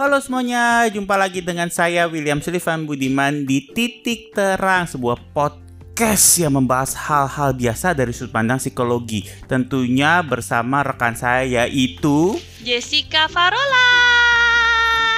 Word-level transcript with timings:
Halo 0.00 0.16
semuanya, 0.16 0.88
jumpa 0.88 1.12
lagi 1.12 1.44
dengan 1.44 1.68
saya 1.68 2.08
William 2.08 2.40
Sullivan 2.40 2.88
Budiman 2.88 3.44
di 3.44 3.68
Titik 3.68 4.32
Terang, 4.32 4.88
sebuah 4.88 5.20
podcast 5.36 6.40
yang 6.40 6.56
membahas 6.56 6.96
hal-hal 6.96 7.52
biasa 7.52 7.92
dari 7.92 8.08
sudut 8.16 8.32
pandang 8.32 8.56
psikologi. 8.56 9.28
Tentunya 9.44 10.24
bersama 10.24 10.80
rekan 10.80 11.12
saya 11.12 11.44
yaitu 11.44 12.40
Jessica 12.64 13.28
Farola. 13.28 13.92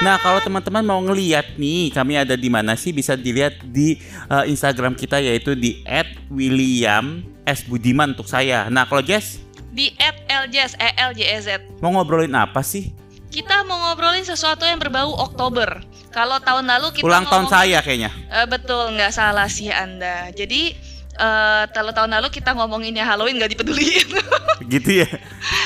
Nah, 0.02 0.18
kalau 0.18 0.42
teman-teman 0.42 0.82
mau 0.82 0.98
ngeliat 0.98 1.54
nih, 1.54 1.94
kami 1.94 2.18
ada 2.18 2.34
di 2.34 2.50
mana 2.50 2.74
sih? 2.74 2.90
Bisa 2.90 3.14
dilihat 3.14 3.62
di 3.62 4.02
uh, 4.34 4.42
Instagram 4.50 4.98
kita 4.98 5.22
yaitu 5.22 5.54
di 5.54 5.78
@william 6.26 7.22
S 7.46 7.62
Budiman 7.70 8.18
untuk 8.18 8.26
saya. 8.26 8.66
Nah, 8.66 8.90
kalau 8.90 9.06
Jess 9.06 9.38
di 9.70 9.94
@ljs 10.26 10.74
e 10.74 10.90
l 10.98 11.14
j 11.14 11.20
e 11.22 11.38
z. 11.38 11.48
Mau 11.78 11.94
ngobrolin 11.94 12.34
apa 12.34 12.66
sih? 12.66 12.90
Kita 13.32 13.64
mau 13.64 13.80
ngobrolin 13.80 14.28
sesuatu 14.28 14.68
yang 14.68 14.76
berbau 14.76 15.16
Oktober. 15.16 15.80
Kalau 16.12 16.36
tahun 16.44 16.68
lalu 16.68 17.00
kita 17.00 17.08
ulang 17.08 17.24
tahun 17.24 17.48
saya 17.48 17.80
kayaknya. 17.80 18.12
Eh, 18.28 18.44
betul, 18.44 18.92
nggak 18.92 19.08
salah 19.08 19.48
sih 19.48 19.72
Anda. 19.72 20.28
Jadi 20.36 20.76
eh 21.12 21.64
kalau 21.72 21.92
tahun 21.92 22.12
lalu 22.12 22.28
kita 22.28 22.52
ngomonginnya 22.52 23.08
Halloween 23.08 23.40
nggak 23.40 23.56
dipeduliin. 23.56 24.08
Gitu 24.72 25.04
ya. 25.04 25.08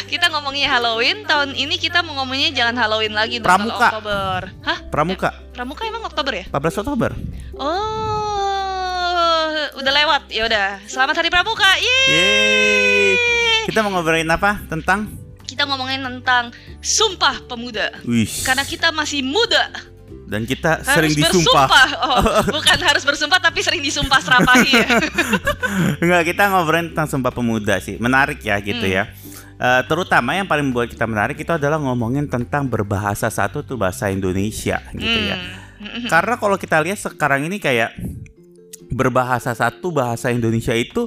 kita 0.06 0.30
ngomonginnya 0.30 0.70
Halloween, 0.72 1.26
tahun 1.26 1.52
ini 1.58 1.76
kita 1.76 2.00
mau 2.06 2.14
ngomonginnya 2.22 2.54
jangan 2.54 2.74
Halloween 2.80 3.14
lagi 3.18 3.42
dong, 3.42 3.50
Pramuka. 3.50 3.88
Oktober. 3.92 4.40
Hah? 4.62 4.78
Pramuka 4.88 5.30
Pramuka 5.52 5.82
emang 5.84 6.06
Oktober 6.06 6.32
ya? 6.32 6.44
14 6.48 6.80
Oktober. 6.86 7.10
Oh, 7.58 9.50
udah 9.82 9.92
lewat. 9.92 10.22
Ya 10.30 10.46
udah. 10.46 10.78
Selamat 10.86 11.18
Hari 11.18 11.28
Pramuka. 11.34 11.66
Yeay. 11.82 12.06
Yeay. 12.14 13.66
Kita 13.66 13.82
mau 13.82 13.90
ngobrolin 13.90 14.30
apa? 14.30 14.62
Tentang 14.70 15.25
Kita 15.46 15.62
ngomongin 15.64 16.02
tentang 16.02 16.50
Sumpah 16.82 17.46
Pemuda. 17.46 17.94
Karena 18.44 18.66
kita 18.66 18.90
masih 18.90 19.22
muda, 19.22 19.70
dan 20.26 20.42
kita 20.42 20.82
harus 20.82 20.90
sering 20.90 21.14
disumpah. 21.14 21.66
bersumpah. 21.70 21.88
Oh, 22.02 22.22
bukan 22.58 22.78
harus 22.82 23.02
bersumpah 23.06 23.38
tapi 23.38 23.62
sering 23.62 23.78
disumpah 23.78 24.18
serapahi 24.18 24.70
ya. 24.74 24.88
Enggak, 26.02 26.34
kita 26.34 26.50
ngobrolin 26.50 26.90
tentang 26.90 27.06
sumpah 27.06 27.30
pemuda 27.30 27.78
sih. 27.78 27.94
Menarik 28.02 28.42
ya 28.42 28.58
gitu 28.58 28.82
Hmm. 28.82 28.96
ya. 29.02 29.04
Eh, 29.56 29.82
terutama 29.88 30.36
yang 30.36 30.44
paling 30.44 30.68
membuat 30.68 30.90
kita 30.92 31.06
menarik 31.08 31.38
itu 31.38 31.48
adalah 31.48 31.80
ngomongin 31.80 32.28
tentang 32.28 32.66
berbahasa 32.68 33.30
satu 33.30 33.62
tuh 33.64 33.78
bahasa 33.78 34.10
Indonesia 34.10 34.82
gitu 34.92 35.18
ya. 35.30 35.36
Hmm. 35.78 36.10
Karena 36.12 36.34
kalau 36.36 36.58
kita 36.58 36.82
lihat 36.82 36.98
sekarang 36.98 37.46
ini 37.46 37.62
kayak 37.62 37.94
berbahasa 38.90 39.54
satu 39.54 39.94
bahasa 39.94 40.34
Indonesia 40.34 40.74
itu 40.74 41.06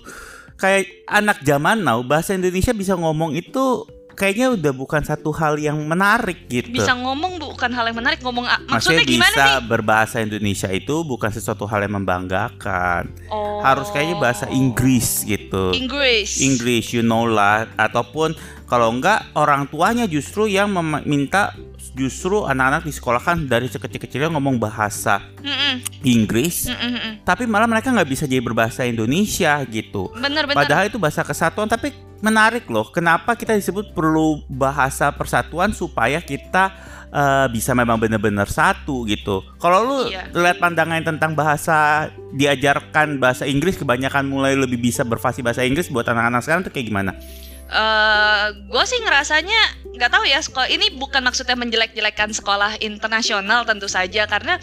kayak 0.60 1.08
anak 1.08 1.40
zaman 1.44 1.84
now 1.84 2.04
bahasa 2.04 2.36
Indonesia 2.36 2.76
bisa 2.76 2.96
ngomong 2.96 3.36
itu 3.36 3.88
kayaknya 4.20 4.52
udah 4.52 4.74
bukan 4.76 5.00
satu 5.00 5.32
hal 5.32 5.56
yang 5.56 5.80
menarik 5.88 6.52
gitu. 6.52 6.68
Bisa 6.76 6.92
ngomong 6.92 7.40
bukan 7.40 7.72
hal 7.72 7.88
yang 7.88 7.98
menarik, 8.04 8.20
ngomong 8.20 8.44
Maksudnya 8.44 9.00
maksudnya 9.00 9.04
gimana 9.08 9.32
bisa 9.32 9.46
nih? 9.48 9.64
berbahasa 9.72 10.18
Indonesia 10.20 10.70
itu 10.76 10.96
bukan 11.08 11.32
sesuatu 11.32 11.64
hal 11.64 11.88
yang 11.88 11.96
membanggakan. 12.04 13.08
Oh. 13.32 13.64
Harus 13.64 13.88
kayaknya 13.96 14.20
bahasa 14.20 14.52
Inggris 14.52 15.24
gitu. 15.24 15.72
Inggris. 15.72 16.44
English 16.44 16.92
you 16.92 17.00
know 17.00 17.24
lah 17.24 17.72
ataupun 17.80 18.36
kalau 18.68 18.92
enggak 18.92 19.24
orang 19.40 19.66
tuanya 19.72 20.04
justru 20.06 20.46
yang 20.46 20.68
meminta 20.70 21.56
justru 21.98 22.46
anak-anak 22.46 22.86
disekolahkan 22.86 23.50
dari 23.50 23.66
sekecil-kecilnya 23.66 24.30
ngomong 24.30 24.62
bahasa 24.62 25.20
Mm-mm, 25.42 25.82
Inggris 26.06 26.70
mm-mm. 26.70 27.26
tapi 27.26 27.50
malah 27.50 27.66
mereka 27.66 27.90
nggak 27.90 28.08
bisa 28.08 28.24
jadi 28.30 28.40
berbahasa 28.46 28.86
Indonesia 28.86 29.58
gitu 29.66 30.14
Bener 30.14 30.46
bener. 30.46 30.54
padahal 30.54 30.86
itu 30.86 31.02
bahasa 31.02 31.26
kesatuan 31.26 31.66
tapi 31.66 31.92
menarik 32.20 32.68
loh 32.68 32.88
kenapa 32.88 33.34
kita 33.34 33.56
disebut 33.56 33.92
perlu 33.92 34.44
bahasa 34.48 35.08
persatuan 35.10 35.72
supaya 35.72 36.20
kita 36.20 36.72
eh, 37.10 37.48
bisa 37.50 37.72
memang 37.72 37.96
benar-benar 37.96 38.46
satu 38.46 39.08
gitu 39.08 39.42
kalau 39.58 39.82
lu 39.82 39.98
Iya. 40.08 40.28
lihat 40.30 40.60
pandangan 40.60 41.02
tentang 41.02 41.34
bahasa 41.34 42.10
diajarkan 42.32 43.18
bahasa 43.18 43.48
Inggris 43.48 43.80
kebanyakan 43.80 44.28
mulai 44.28 44.54
lebih 44.54 44.78
bisa 44.78 45.02
berfasih 45.02 45.42
bahasa 45.42 45.64
Inggris 45.64 45.88
buat 45.88 46.06
anak-anak 46.06 46.42
sekarang 46.44 46.62
tuh 46.62 46.72
kayak 46.72 46.88
gimana 46.88 47.12
Eh, 47.70 48.46
gue 48.66 48.84
sih 48.90 48.98
ngerasanya 48.98 49.62
nggak 49.94 50.10
tahu 50.10 50.26
ya 50.26 50.42
sekolah 50.42 50.70
ini 50.74 50.90
bukan 50.98 51.22
maksudnya 51.22 51.54
menjelek-jelekan 51.54 52.34
sekolah 52.34 52.82
internasional 52.82 53.62
tentu 53.62 53.86
saja 53.86 54.26
karena 54.26 54.58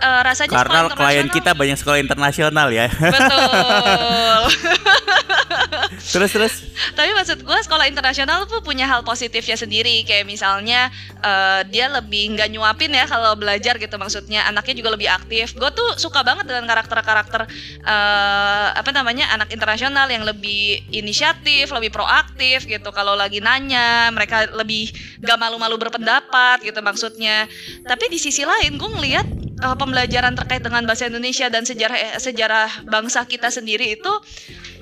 eh, 0.00 0.20
rasanya 0.24 0.64
Karena 0.64 0.88
sekolah 0.88 0.96
klien 0.96 1.28
kita 1.28 1.52
banyak 1.52 1.76
sekolah 1.76 2.00
internasional 2.00 2.72
ya. 2.72 2.88
betul 2.88 4.40
terus 6.16 6.30
terus. 6.32 6.54
Tapi 6.96 7.12
maksud 7.12 7.44
gue 7.44 7.58
sekolah 7.66 7.92
internasional 7.92 8.48
tuh 8.48 8.64
punya 8.64 8.88
hal 8.88 9.04
positifnya 9.04 9.58
sendiri 9.60 10.00
kayak 10.08 10.24
misalnya 10.24 10.88
eh, 11.20 11.60
dia 11.68 11.92
lebih 11.92 12.32
nggak 12.40 12.48
nyuapin 12.56 12.88
ya 12.96 13.04
kalau 13.04 13.36
belajar 13.36 13.76
gitu 13.76 14.00
maksudnya 14.00 14.48
anaknya 14.48 14.80
juga 14.80 14.96
lebih 14.96 15.12
aktif. 15.12 15.52
Gue 15.52 15.68
tuh 15.76 16.00
suka 16.00 16.24
banget 16.24 16.48
dengan 16.48 16.64
karakter-karakter 16.72 17.44
eh, 17.84 18.68
apa 18.80 18.90
namanya 18.96 19.28
anak 19.36 19.52
internasional 19.52 20.08
yang 20.08 20.24
lebih 20.24 20.88
inisiatif, 20.88 21.68
lebih 21.68 21.92
proaktif 21.92 22.45
gitu. 22.54 22.88
Kalau 22.94 23.18
lagi 23.18 23.42
nanya 23.42 24.12
mereka 24.14 24.46
lebih 24.54 24.92
gak 25.24 25.38
malu-malu 25.40 25.74
berpendapat 25.80 26.62
gitu 26.62 26.78
maksudnya. 26.84 27.50
Tapi 27.82 28.06
di 28.12 28.18
sisi 28.22 28.46
lain 28.46 28.78
gue 28.78 28.90
ngelihat 28.90 29.26
eh, 29.62 29.76
pembelajaran 29.76 30.38
terkait 30.38 30.62
dengan 30.62 30.86
bahasa 30.86 31.10
Indonesia 31.10 31.50
dan 31.50 31.66
sejarah 31.66 31.98
eh, 31.98 32.20
sejarah 32.22 32.86
bangsa 32.86 33.26
kita 33.26 33.50
sendiri 33.50 33.98
itu 33.98 34.12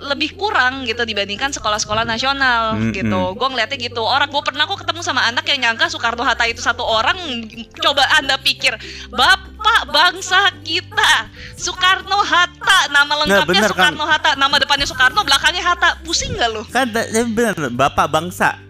lebih 0.04 0.34
kurang 0.34 0.84
gitu 0.84 1.06
dibandingkan 1.06 1.54
sekolah-sekolah 1.54 2.04
nasional 2.04 2.76
Mm-mm. 2.76 2.92
gitu. 2.92 3.20
Gue 3.38 3.48
ngeliatnya 3.48 3.78
gitu. 3.78 4.02
Orang 4.02 4.28
gue 4.28 4.42
pernah 4.44 4.66
kok 4.68 4.82
ketemu 4.82 5.00
sama 5.00 5.24
anak 5.24 5.46
yang 5.48 5.70
nyangka 5.70 5.88
Soekarno 5.88 6.26
Hatta 6.26 6.44
itu 6.50 6.60
satu 6.60 6.82
orang. 6.84 7.16
Coba 7.80 8.04
anda 8.18 8.36
pikir, 8.42 8.74
bapak 9.64 9.82
bangsa 9.88 10.52
kita 10.60 11.32
Soekarno 11.56 12.20
Hatta, 12.20 12.92
nama 12.92 13.24
lengkapnya 13.24 13.48
bener 13.48 13.62
kan? 13.64 13.70
Soekarno 13.72 14.04
Hatta, 14.04 14.30
nama 14.36 14.54
depannya 14.60 14.84
Soekarno, 14.84 15.20
belakangnya 15.24 15.64
Hatta. 15.64 15.96
Pusing 16.04 16.36
nggak 16.36 16.50
lo? 16.52 16.62
Kan 16.68 16.92
bener 16.92 17.56
bapak 17.72 18.12
bangsa. 18.12 18.60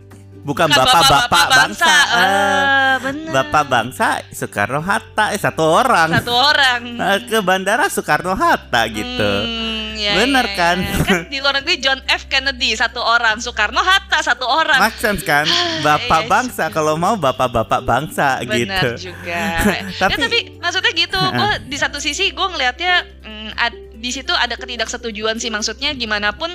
Bukan 0.45 0.69
bapak-bapak 0.69 1.47
bangsa. 1.49 1.89
Eh, 1.89 2.21
Eh, 2.21 2.95
bener. 3.01 3.33
bapak 3.33 3.65
bangsa 3.65 4.07
Soekarno 4.29 4.79
Hatta 4.79 5.33
eh, 5.33 5.41
satu 5.41 5.65
orang. 5.65 6.13
satu 6.13 6.31
orang. 6.31 6.81
Eh, 6.95 7.19
ke 7.25 7.41
bandara 7.41 7.89
Soekarno 7.89 8.37
Hatta 8.37 8.85
gitu. 8.87 9.25
Hmm, 9.41 9.97
ya, 9.97 10.13
Bener 10.15 10.45
ya, 10.45 10.53
ya. 10.53 10.55
kan? 10.55 10.77
Kan 11.01 11.21
di 11.33 11.41
luar 11.41 11.59
negeri 11.59 11.81
John 11.81 11.97
F 12.05 12.29
Kennedy 12.29 12.77
satu 12.77 13.01
orang, 13.01 13.41
Soekarno 13.41 13.81
Hatta 13.81 14.21
satu 14.21 14.45
orang. 14.45 14.79
Make 14.79 15.01
sense 15.01 15.25
kan? 15.25 15.49
Bapak 15.81 16.23
Yes. 16.23 16.31
bangsa 16.31 16.65
kalau 16.69 16.95
mau 16.95 17.17
bapak-bapak 17.17 17.81
bangsa 17.81 18.39
Benar 18.39 18.53
gitu. 18.93 19.11
juga. 19.11 19.43
Tapi- 20.05 20.13
ya, 20.13 20.17
tapi 20.21 20.39
maksudnya 20.61 20.93
gitu, 20.95 21.17
gue 21.19 21.51
di 21.67 21.77
satu 21.77 21.99
sisi 21.99 22.31
gue 22.31 22.47
ngelihatnya 22.47 22.95
mm, 23.23 23.51
ad- 23.57 23.83
di 23.97 24.13
situ 24.13 24.31
ada 24.31 24.53
ketidaksetujuan 24.53 25.41
sih 25.41 25.49
maksudnya 25.49 25.91
gimana 25.91 26.31
pun 26.31 26.53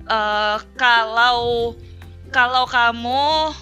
eh, 0.00 0.56
kalau 0.76 1.74
kalau 2.34 2.64
kamu 2.64 3.52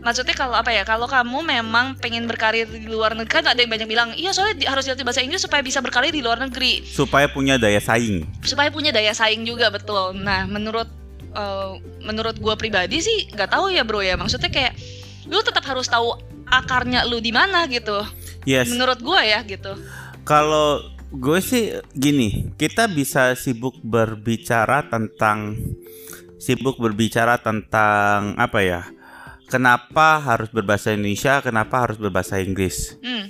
maksudnya 0.00 0.32
kalau 0.32 0.56
apa 0.56 0.72
ya 0.72 0.80
kalau 0.82 1.04
kamu 1.04 1.44
memang 1.44 1.92
pengen 2.00 2.24
berkarir 2.24 2.64
di 2.64 2.88
luar 2.88 3.12
negeri 3.12 3.36
kan 3.36 3.44
ada 3.44 3.60
yang 3.60 3.68
banyak 3.68 3.84
bilang 3.84 4.16
iya 4.16 4.32
soalnya 4.32 4.56
di- 4.56 4.64
harus 4.64 4.88
dilatih 4.88 5.04
bahasa 5.04 5.20
Inggris 5.20 5.44
supaya 5.44 5.60
bisa 5.60 5.84
berkarir 5.84 6.08
di 6.08 6.24
luar 6.24 6.40
negeri 6.40 6.80
Supaya 6.80 7.28
punya 7.28 7.60
daya 7.60 7.76
saing. 7.78 8.24
supaya 8.40 8.72
punya 8.72 8.90
daya 8.90 9.12
saing 9.12 9.44
juga 9.44 9.68
betul. 9.68 10.16
Nah, 10.16 10.48
menurut 10.48 10.88
eh, 11.30 11.70
menurut 12.00 12.40
gua 12.40 12.56
pribadi 12.56 12.98
sih 12.98 13.28
nggak 13.28 13.52
tahu 13.52 13.68
ya 13.68 13.84
bro 13.84 14.00
ya. 14.00 14.16
Maksudnya 14.16 14.48
kayak 14.48 14.72
lu 15.28 15.36
tetap 15.44 15.62
harus 15.62 15.84
tahu 15.84 16.16
akarnya 16.48 17.04
lu 17.04 17.20
di 17.20 17.30
mana 17.30 17.68
gitu. 17.68 18.00
Yes. 18.48 18.72
Menurut 18.72 19.04
gua 19.04 19.20
ya 19.20 19.44
gitu. 19.44 19.76
Kalau 20.24 20.80
gue 21.10 21.42
sih 21.42 21.74
gini, 21.90 22.54
kita 22.54 22.86
bisa 22.86 23.34
sibuk 23.34 23.74
berbicara 23.82 24.86
tentang 24.86 25.58
sibuk 26.40 26.80
berbicara 26.80 27.36
tentang 27.38 28.34
apa 28.40 28.64
ya? 28.64 28.82
Kenapa 29.50 30.22
harus 30.22 30.48
berbahasa 30.48 30.96
Indonesia? 30.96 31.44
Kenapa 31.44 31.84
harus 31.84 32.00
berbahasa 32.00 32.40
Inggris? 32.40 32.96
Hmm. 33.04 33.28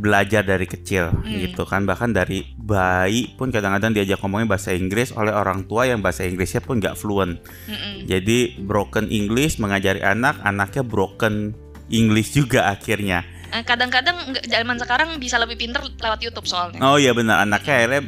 Belajar 0.00 0.40
dari 0.40 0.64
kecil 0.64 1.12
gitu 1.28 1.68
kan, 1.68 1.84
bahkan 1.84 2.08
dari 2.08 2.56
bayi 2.56 3.36
pun 3.36 3.52
kadang-kadang 3.52 3.92
diajak 3.92 4.16
ngomongin 4.24 4.48
bahasa 4.48 4.72
Inggris 4.72 5.12
oleh 5.12 5.28
orang 5.28 5.68
tua 5.68 5.84
yang 5.84 6.00
bahasa 6.00 6.24
Inggrisnya 6.24 6.64
pun 6.64 6.80
nggak 6.80 6.96
fluent. 6.96 7.36
mm-mm. 7.68 8.08
Jadi 8.08 8.64
broken 8.64 9.12
English 9.12 9.60
mengajari 9.60 10.00
anak, 10.00 10.40
anaknya 10.40 10.80
broken 10.80 11.52
English 11.92 12.32
juga 12.32 12.72
akhirnya. 12.72 13.28
Eh, 13.52 13.60
Kadang-kadang 13.60 14.32
zaman 14.48 14.80
sekarang 14.80 15.20
bisa 15.20 15.36
lebih 15.36 15.60
pinter 15.60 15.84
lewat 15.84 16.24
YouTube 16.24 16.48
soalnya. 16.48 16.80
Oh 16.80 16.96
iya 16.96 17.12
benar 17.12 17.44
anaknya 17.44 17.84
akhirnya 17.84 18.02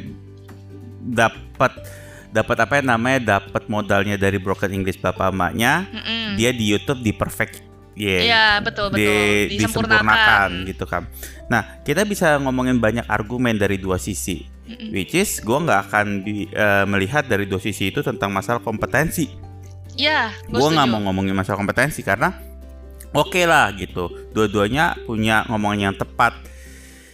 dapat 1.13 1.71
dapat 2.33 2.57
apa 2.65 2.81
ya 2.81 2.83
namanya 2.83 3.37
dapat 3.37 3.69
modalnya 3.69 4.17
dari 4.17 4.41
broken 4.41 4.73
English 4.73 4.97
bapak 4.97 5.29
emaknya 5.29 5.85
Mm-mm. 5.87 6.33
dia 6.33 6.49
di 6.49 6.65
YouTube 6.65 6.99
di 6.99 7.13
perfect 7.13 7.61
ya 7.93 8.17
Iya 8.25 8.43
betul 8.59 8.89
betul 8.89 8.97
di- 8.97 9.53
disempurnakan. 9.53 10.01
disempurnakan 10.01 10.49
gitu 10.65 10.85
kan. 10.89 11.03
Nah 11.45 11.77
kita 11.85 12.01
bisa 12.03 12.41
ngomongin 12.41 12.81
banyak 12.81 13.05
argumen 13.05 13.53
dari 13.53 13.77
dua 13.77 14.01
sisi, 14.01 14.49
Mm-mm. 14.65 14.89
which 14.89 15.13
is 15.13 15.37
gue 15.37 15.53
nggak 15.53 15.79
akan 15.87 16.25
di- 16.25 16.49
eh, 16.49 16.85
melihat 16.89 17.29
dari 17.29 17.45
dua 17.45 17.61
sisi 17.61 17.93
itu 17.93 18.01
tentang 18.01 18.33
masalah 18.33 18.65
kompetensi. 18.65 19.29
Iya, 19.93 20.33
gua 20.49 20.57
Gue 20.57 20.69
nggak 20.73 20.89
mau 20.89 21.05
ngomongin 21.05 21.37
masalah 21.37 21.61
kompetensi 21.61 22.01
karena 22.01 22.33
oke 23.13 23.45
lah 23.45 23.69
gitu 23.77 24.09
dua-duanya 24.33 24.97
punya 25.05 25.45
ngomongan 25.45 25.93
yang 25.93 25.93
tepat 25.93 26.33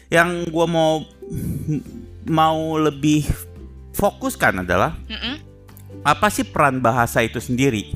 yang 0.07 0.48
gue 0.48 0.66
mau 0.66 1.04
mau 2.24 2.80
lebih 2.80 3.27
fokuskan 4.00 4.63
adalah 4.63 4.96
Mm-mm. 5.06 5.36
apa 6.01 6.31
sih 6.31 6.48
peran 6.48 6.80
bahasa 6.80 7.19
itu 7.19 7.38
sendiri 7.38 7.92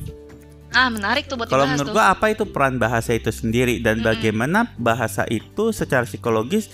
Ah 0.74 0.90
menarik 0.90 1.30
tuh 1.30 1.38
buat 1.38 1.46
kalau 1.46 1.70
menurut 1.70 1.86
tuh. 1.86 1.94
gue 1.94 2.04
apa 2.04 2.26
itu 2.34 2.44
peran 2.50 2.82
bahasa 2.82 3.14
itu 3.14 3.30
sendiri 3.30 3.78
dan 3.78 4.02
Mm-mm. 4.02 4.10
bagaimana 4.10 4.74
bahasa 4.74 5.22
itu 5.30 5.70
secara 5.70 6.02
psikologis 6.02 6.66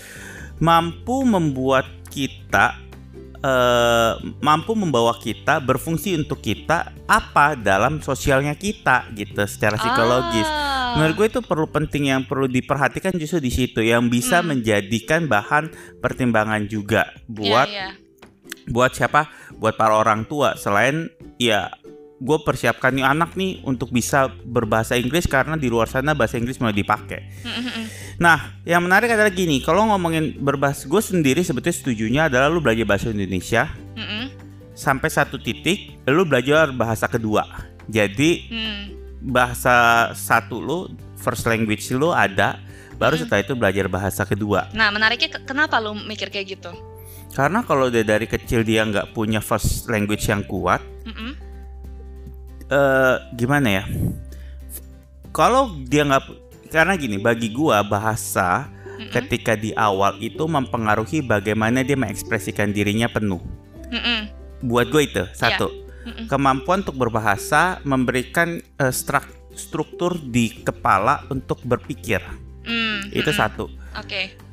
mampu 0.57 1.21
membuat 1.21 1.85
kita 2.09 2.81
eh, 3.41 4.13
mampu 4.41 4.73
membawa 4.73 5.13
kita 5.17 5.61
berfungsi 5.61 6.17
untuk 6.17 6.41
kita 6.41 6.89
apa 7.05 7.53
dalam 7.53 8.01
sosialnya 8.01 8.57
kita 8.57 9.05
gitu 9.13 9.41
secara 9.45 9.77
psikologis. 9.77 10.49
Ah. 10.49 10.97
Menurut 10.97 11.13
gue 11.15 11.27
itu 11.37 11.41
perlu 11.41 11.67
penting 11.69 12.09
yang 12.09 12.25
perlu 12.25 12.45
diperhatikan 12.45 13.15
justru 13.15 13.39
di 13.39 13.53
situ 13.53 13.79
yang 13.79 14.09
bisa 14.09 14.41
Hmm. 14.41 14.57
menjadikan 14.57 15.29
bahan 15.29 15.69
pertimbangan 16.01 16.65
juga 16.67 17.05
buat 17.29 17.69
Iya, 17.69 17.93
iya. 17.93 18.00
Buat 18.71 18.95
siapa? 18.95 19.27
Buat 19.59 19.75
para 19.75 19.93
orang 19.99 20.25
tua 20.25 20.55
selain 20.55 21.11
ya 21.37 21.69
gue 22.21 22.37
persiapkan 22.45 22.93
nih 22.93 23.01
anak 23.01 23.33
nih 23.33 23.65
untuk 23.65 23.89
bisa 23.89 24.29
berbahasa 24.45 24.93
Inggris 24.93 25.25
karena 25.25 25.57
di 25.57 25.73
luar 25.73 25.89
sana 25.89 26.13
bahasa 26.13 26.37
Inggris 26.37 26.61
mulai 26.61 26.77
dipakai. 26.77 27.25
Nah, 28.21 28.61
yang 28.61 28.85
menarik 28.85 29.09
adalah 29.09 29.33
gini, 29.33 29.57
kalau 29.57 29.89
ngomongin 29.89 30.37
berbahasa, 30.37 30.85
gue 30.85 31.01
sendiri 31.01 31.41
sebetulnya 31.41 31.73
setujunya 31.73 32.21
adalah 32.29 32.45
lu 32.53 32.61
belajar 32.61 32.85
bahasa 32.85 33.09
Indonesia 33.09 33.73
sampai 34.77 35.09
satu 35.09 35.41
titik, 35.41 35.97
lu 36.05 36.21
belajar 36.25 36.69
bahasa 36.69 37.09
kedua. 37.09 37.41
Jadi 37.89 38.45
Hmm. 38.53 38.83
bahasa 39.25 40.09
satu 40.13 40.61
lu, 40.61 40.79
first 41.17 41.49
language 41.49 41.89
lu 41.89 42.13
ada, 42.13 42.61
baru 43.01 43.17
setelah 43.17 43.41
itu 43.41 43.57
belajar 43.57 43.89
bahasa 43.89 44.29
kedua. 44.29 44.69
Nah 44.77 44.93
menariknya 44.93 45.41
ke- 45.41 45.45
kenapa 45.49 45.81
lu 45.81 45.97
mikir 45.97 46.29
kayak 46.29 46.53
gitu? 46.53 46.69
Karena 47.31 47.63
kalau 47.63 47.87
dia 47.87 48.03
dari 48.03 48.27
kecil 48.27 48.67
dia 48.67 48.83
nggak 48.83 49.15
punya 49.15 49.39
first 49.39 49.87
language 49.87 50.27
yang 50.27 50.43
kuat, 50.43 50.83
Mm-mm. 51.07 51.31
eh 52.67 53.15
gimana 53.39 53.81
ya? 53.81 53.83
Kalau 55.31 55.71
dia 55.87 56.03
nggak, 56.03 56.23
karena 56.67 56.99
gini, 56.99 57.15
bagi 57.15 57.47
gua 57.55 57.79
bahasa 57.87 58.67
Mm-mm. 58.67 59.15
ketika 59.15 59.55
di 59.55 59.71
awal 59.79 60.19
itu 60.19 60.43
mempengaruhi 60.43 61.23
bagaimana 61.23 61.87
dia 61.87 61.95
mengekspresikan 61.95 62.75
dirinya 62.75 63.07
penuh. 63.07 63.39
Mm-mm. 63.87 64.27
Buat 64.67 64.91
gue 64.91 65.03
itu 65.07 65.23
satu 65.31 65.71
Mm-mm. 66.03 66.27
kemampuan 66.27 66.83
untuk 66.83 66.99
berbahasa 66.99 67.79
memberikan 67.87 68.59
eh, 68.59 68.93
strak- 68.93 69.55
struktur 69.55 70.19
di 70.19 70.61
kepala 70.67 71.23
untuk 71.31 71.63
berpikir. 71.63 72.19
Mm, 72.67 73.09
Itu 73.15 73.31
mm-mm. 73.31 73.39
satu. 73.39 73.65
Oke. 73.97 74.50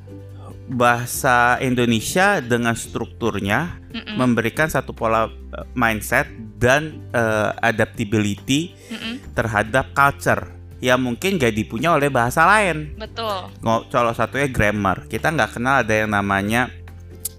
Bahasa 0.69 1.57
Indonesia 1.65 2.45
dengan 2.45 2.77
strukturnya 2.77 3.81
Mm-mm. 3.89 4.21
memberikan 4.21 4.69
satu 4.69 4.93
pola 4.93 5.27
eh, 5.29 5.65
mindset 5.73 6.29
dan 6.61 7.09
eh, 7.17 7.51
adaptability 7.65 8.77
Mm-mm. 8.93 9.33
terhadap 9.33 9.97
culture 9.97 10.53
yang 10.79 11.03
mungkin 11.03 11.41
gak 11.41 11.57
dipunya 11.57 11.91
oleh 11.91 12.07
bahasa 12.13 12.47
lain. 12.47 12.95
Betul. 12.95 13.51
Salah 13.91 14.15
satunya 14.15 14.47
grammar. 14.47 15.11
Kita 15.11 15.35
nggak 15.35 15.59
kenal 15.59 15.83
ada 15.83 15.95
yang 16.05 16.13
namanya 16.13 16.71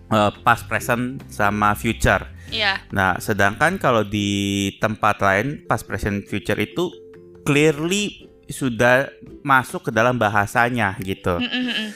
eh, 0.10 0.32
past, 0.44 0.66
present, 0.66 1.22
sama 1.30 1.78
future. 1.78 2.26
Iya. 2.50 2.82
Nah, 2.90 3.22
sedangkan 3.22 3.78
kalau 3.78 4.02
di 4.02 4.74
tempat 4.82 5.22
lain 5.22 5.70
past, 5.70 5.86
present, 5.86 6.26
future 6.26 6.58
itu 6.58 6.90
clearly 7.46 8.26
sudah 8.50 9.14
masuk 9.46 9.88
ke 9.88 9.92
dalam 9.94 10.18
bahasanya 10.18 10.98
gitu. 11.06 11.38
Mm-mm-mm. 11.38 11.94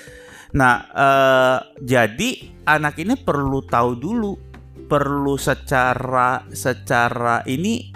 Nah, 0.53 0.75
eh, 0.93 1.57
jadi 1.81 2.29
anak 2.69 3.01
ini 3.01 3.17
perlu 3.17 3.65
tahu 3.65 3.97
dulu, 3.97 4.37
perlu 4.85 5.33
secara 5.35 6.45
secara 6.53 7.41
ini 7.49 7.89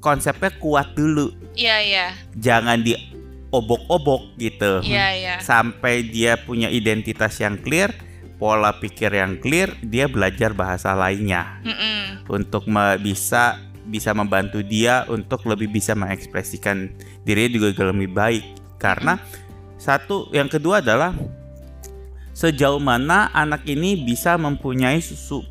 konsepnya 0.00 0.56
kuat 0.56 0.96
dulu, 0.96 1.28
Iya 1.52 1.76
iya. 1.84 2.06
jangan 2.32 2.80
diobok-obok 2.80 4.40
gitu. 4.40 4.80
Iya 4.80 5.06
iya. 5.12 5.34
Sampai 5.44 6.08
dia 6.08 6.40
punya 6.40 6.72
identitas 6.72 7.36
yang 7.44 7.60
clear, 7.60 7.92
pola 8.40 8.72
pikir 8.80 9.12
yang 9.12 9.36
clear, 9.42 9.68
dia 9.84 10.08
belajar 10.08 10.56
bahasa 10.56 10.96
lainnya 10.96 11.60
Mm-mm. 11.66 12.24
untuk 12.30 12.64
me- 12.70 12.96
bisa 13.02 13.60
bisa 13.88 14.12
membantu 14.12 14.60
dia 14.60 15.08
untuk 15.08 15.48
lebih 15.48 15.72
bisa 15.72 15.96
mengekspresikan 15.96 16.92
dirinya 17.24 17.56
juga 17.56 17.88
lebih 17.88 18.12
baik 18.12 18.44
karena 18.76 19.16
satu 19.80 20.28
yang 20.36 20.44
kedua 20.52 20.84
adalah 20.84 21.16
sejauh 22.38 22.78
mana 22.78 23.34
anak 23.34 23.66
ini 23.66 23.98
bisa 23.98 24.38
mempunyai 24.38 25.02
su- 25.02 25.42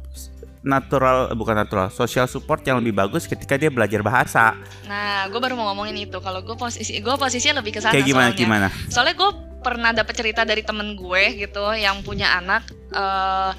natural 0.63 1.31
bukan 1.31 1.55
natural 1.57 1.87
social 1.89 2.23
support 2.25 2.63
yang 2.63 2.79
lebih 2.79 2.91
bagus 2.93 3.23
ketika 3.23 3.55
dia 3.55 3.67
belajar 3.67 3.99
bahasa 3.99 4.55
Nah, 4.83 5.27
gue 5.27 5.35
baru 5.35 5.55
mau 5.55 5.67
ngomongin 5.67 5.99
itu. 6.01 6.15
Kalau 6.17 6.39
gue 6.39 6.55
posisi 6.55 6.95
gue 6.97 7.15
posisinya 7.15 7.59
lebih 7.59 7.75
ke 7.75 7.79
sana 7.79 7.91
kayak 7.91 8.07
gimana 8.07 8.31
soalnya. 8.31 8.39
gimana 8.39 8.67
Soalnya 8.87 9.15
gue 9.15 9.29
pernah 9.67 9.91
dapet 9.91 10.15
cerita 10.15 10.47
dari 10.47 10.63
temen 10.63 10.95
gue 10.95 11.43
gitu 11.43 11.63
yang 11.75 11.99
punya 12.07 12.39
anak. 12.39 12.63
eh 12.87 13.51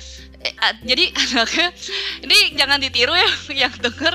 eh, 0.43 0.55
ah, 0.62 0.75
jadi 0.82 1.10
anaknya 1.34 1.69
ini 2.22 2.38
jangan 2.55 2.78
ditiru 2.78 3.14
ya 3.14 3.31
yang 3.66 3.75
denger 3.76 4.14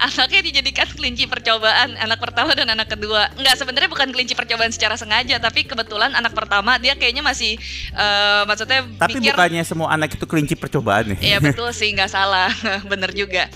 anaknya 0.00 0.40
dijadikan 0.44 0.88
kelinci 0.92 1.24
percobaan 1.24 1.96
anak 1.96 2.20
pertama 2.20 2.52
dan 2.52 2.68
anak 2.68 2.92
kedua 2.92 3.32
nggak 3.34 3.54
sebenarnya 3.56 3.88
bukan 3.88 4.08
kelinci 4.12 4.36
percobaan 4.36 4.70
secara 4.70 4.94
sengaja 5.00 5.40
tapi 5.40 5.64
kebetulan 5.64 6.12
anak 6.12 6.36
pertama 6.36 6.76
dia 6.76 6.94
kayaknya 6.94 7.24
masih 7.24 7.56
eh, 7.96 8.42
maksudnya 8.44 8.84
tapi 9.00 9.18
mikir 9.18 9.32
bukannya 9.32 9.64
semua 9.64 9.88
anak 9.94 10.16
itu 10.16 10.24
kelinci 10.28 10.54
percobaan 10.54 11.16
nih 11.16 11.18
Iya 11.34 11.38
betul 11.40 11.72
sih 11.78 11.90
nggak 11.96 12.10
salah 12.12 12.52
bener 12.84 13.10
juga 13.16 13.48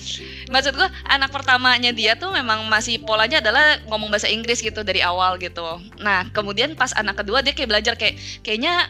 maksud 0.48 0.74
gua 0.76 0.88
anak 1.08 1.30
pertamanya 1.32 1.92
dia 1.94 2.16
tuh 2.18 2.32
memang 2.32 2.66
masih 2.66 3.00
polanya 3.04 3.40
adalah 3.40 3.80
ngomong 3.88 4.12
bahasa 4.12 4.28
Inggris 4.28 4.60
gitu 4.60 4.82
dari 4.82 5.00
awal 5.00 5.38
gitu. 5.40 5.80
Nah 6.00 6.28
kemudian 6.34 6.74
pas 6.74 6.92
anak 6.96 7.20
kedua 7.22 7.40
dia 7.44 7.54
kayak 7.54 7.70
belajar 7.70 7.94
kayak 7.94 8.18
kayaknya 8.42 8.88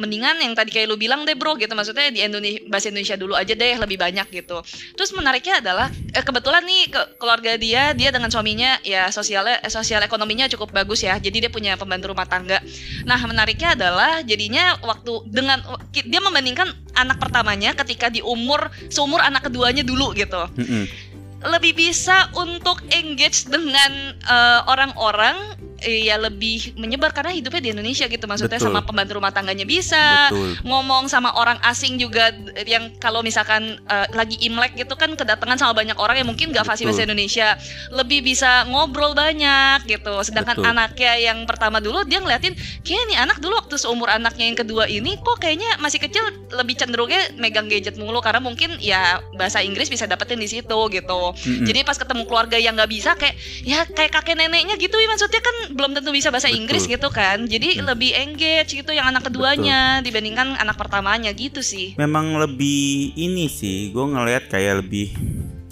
mendingan 0.00 0.40
yang 0.40 0.56
tadi 0.56 0.72
kayak 0.72 0.88
lu 0.88 0.96
bilang 0.96 1.28
deh 1.28 1.36
bro 1.36 1.60
gitu. 1.60 1.70
Maksudnya 1.76 2.08
di 2.08 2.24
Indonesia 2.24 2.64
bahasa 2.72 2.88
Indonesia 2.88 3.16
dulu 3.20 3.36
aja 3.36 3.52
deh 3.52 3.76
lebih 3.76 4.00
banyak 4.00 4.26
gitu. 4.32 4.64
Terus 4.96 5.10
menariknya 5.12 5.60
adalah 5.60 5.92
eh, 5.92 6.24
kebetulan 6.24 6.64
nih 6.64 6.82
ke 6.88 7.00
keluarga 7.20 7.60
dia 7.60 7.92
dia 7.92 8.08
dengan 8.08 8.32
suaminya 8.32 8.80
ya 8.80 9.12
sosialnya 9.12 9.60
eh, 9.60 9.68
sosial 9.68 10.00
ekonominya 10.00 10.48
cukup 10.48 10.72
bagus 10.72 11.04
ya. 11.04 11.20
Jadi 11.20 11.46
dia 11.46 11.50
punya 11.52 11.76
pembantu 11.76 12.16
rumah 12.16 12.24
tangga. 12.24 12.64
Nah 13.04 13.20
menariknya 13.28 13.76
adalah 13.76 14.24
jadinya 14.24 14.80
waktu 14.80 15.28
dengan 15.28 15.60
dia 15.92 16.20
membandingkan 16.24 16.72
anak 16.96 17.20
pertamanya 17.20 17.76
ketika 17.76 18.08
di 18.08 18.24
umur 18.24 18.72
seumur 18.88 19.20
anak 19.20 19.52
keduanya 19.52 19.84
dulu 19.84 20.16
gitu. 20.16 20.48
Mm-mm. 20.56 21.09
Lebih 21.40 21.72
bisa 21.72 22.28
untuk 22.36 22.84
engage 22.92 23.48
dengan 23.48 24.12
eh, 24.12 24.60
orang-orang 24.68 25.56
eh, 25.80 26.08
ya 26.08 26.20
lebih 26.20 26.76
menyebar 26.76 27.10
karena 27.16 27.32
hidupnya 27.32 27.60
di 27.64 27.70
Indonesia 27.72 28.06
gitu 28.06 28.24
maksudnya 28.28 28.60
Betul. 28.60 28.72
sama 28.72 28.84
pembantu 28.84 29.16
rumah 29.16 29.32
tangganya 29.32 29.64
bisa 29.64 30.28
betul 30.28 30.52
ngomong 30.60 31.08
sama 31.08 31.32
orang 31.40 31.56
asing 31.64 31.96
juga 31.96 32.30
yang 32.68 32.92
kalau 33.00 33.24
misalkan 33.24 33.80
eh, 33.88 34.06
lagi 34.12 34.36
imlek 34.44 34.76
gitu 34.76 34.94
kan 34.94 35.16
kedatangan 35.16 35.56
sama 35.56 35.72
banyak 35.72 35.96
orang 35.96 36.20
yang 36.20 36.28
mungkin 36.28 36.52
gak 36.52 36.68
fasih 36.68 36.88
bahasa. 36.88 37.08
Indonesia 37.08 37.56
lebih 37.96 38.20
bisa 38.20 38.68
ngobrol 38.68 39.16
banyak 39.16 39.88
gitu 39.88 40.20
sedangkan 40.20 40.60
Betul. 40.60 40.70
anaknya 40.70 41.12
yang 41.16 41.38
pertama 41.48 41.80
dulu 41.80 42.04
dia 42.04 42.20
ngeliatin 42.20 42.52
kayak 42.84 43.04
nih 43.08 43.18
anak 43.18 43.40
dulu 43.40 43.56
waktu 43.56 43.80
seumur 43.80 44.12
anaknya 44.12 44.52
yang 44.52 44.58
kedua 44.58 44.84
ini 44.86 45.16
kok 45.20 45.40
kayaknya 45.40 45.80
masih 45.80 45.98
kecil 45.98 46.22
lebih 46.52 46.76
cenderungnya 46.76 47.32
megang 47.40 47.66
gadget 47.72 47.96
mulu 47.96 48.20
karena 48.20 48.42
mungkin 48.44 48.76
ya 48.78 49.24
bahasa 49.40 49.64
Inggris 49.64 49.88
bisa 49.88 50.04
dapetin 50.04 50.38
di 50.38 50.48
situ 50.50 50.78
gitu 50.92 51.29
Mm-mm. 51.34 51.66
jadi 51.66 51.82
pas 51.82 51.96
ketemu 51.96 52.22
keluarga 52.24 52.56
yang 52.60 52.74
nggak 52.76 52.90
bisa 52.90 53.14
kayak 53.16 53.34
ya 53.62 53.82
kayak 53.86 54.12
kakek 54.14 54.36
neneknya 54.36 54.78
gitu 54.78 54.94
ya 54.94 55.08
maksudnya 55.10 55.42
kan 55.42 55.56
belum 55.74 55.90
tentu 55.96 56.10
bisa 56.10 56.28
bahasa 56.30 56.48
Betul. 56.48 56.58
Inggris 56.62 56.84
gitu 56.86 57.08
kan 57.10 57.46
jadi 57.46 57.68
Hmm. 57.80 57.86
lebih 57.96 58.12
engage 58.12 58.76
gitu 58.76 58.90
yang 58.90 59.08
anak 59.08 59.30
keduanya 59.30 60.02
dibandingkan 60.02 60.58
anak 60.58 60.76
pertamanya 60.76 61.30
gitu 61.32 61.62
sih 61.62 61.94
memang 61.96 62.36
lebih 62.36 63.14
ini 63.14 63.46
sih 63.46 63.90
gue 63.90 64.04
ngelihat 64.04 64.50
kayak 64.50 64.84
lebih 64.84 65.14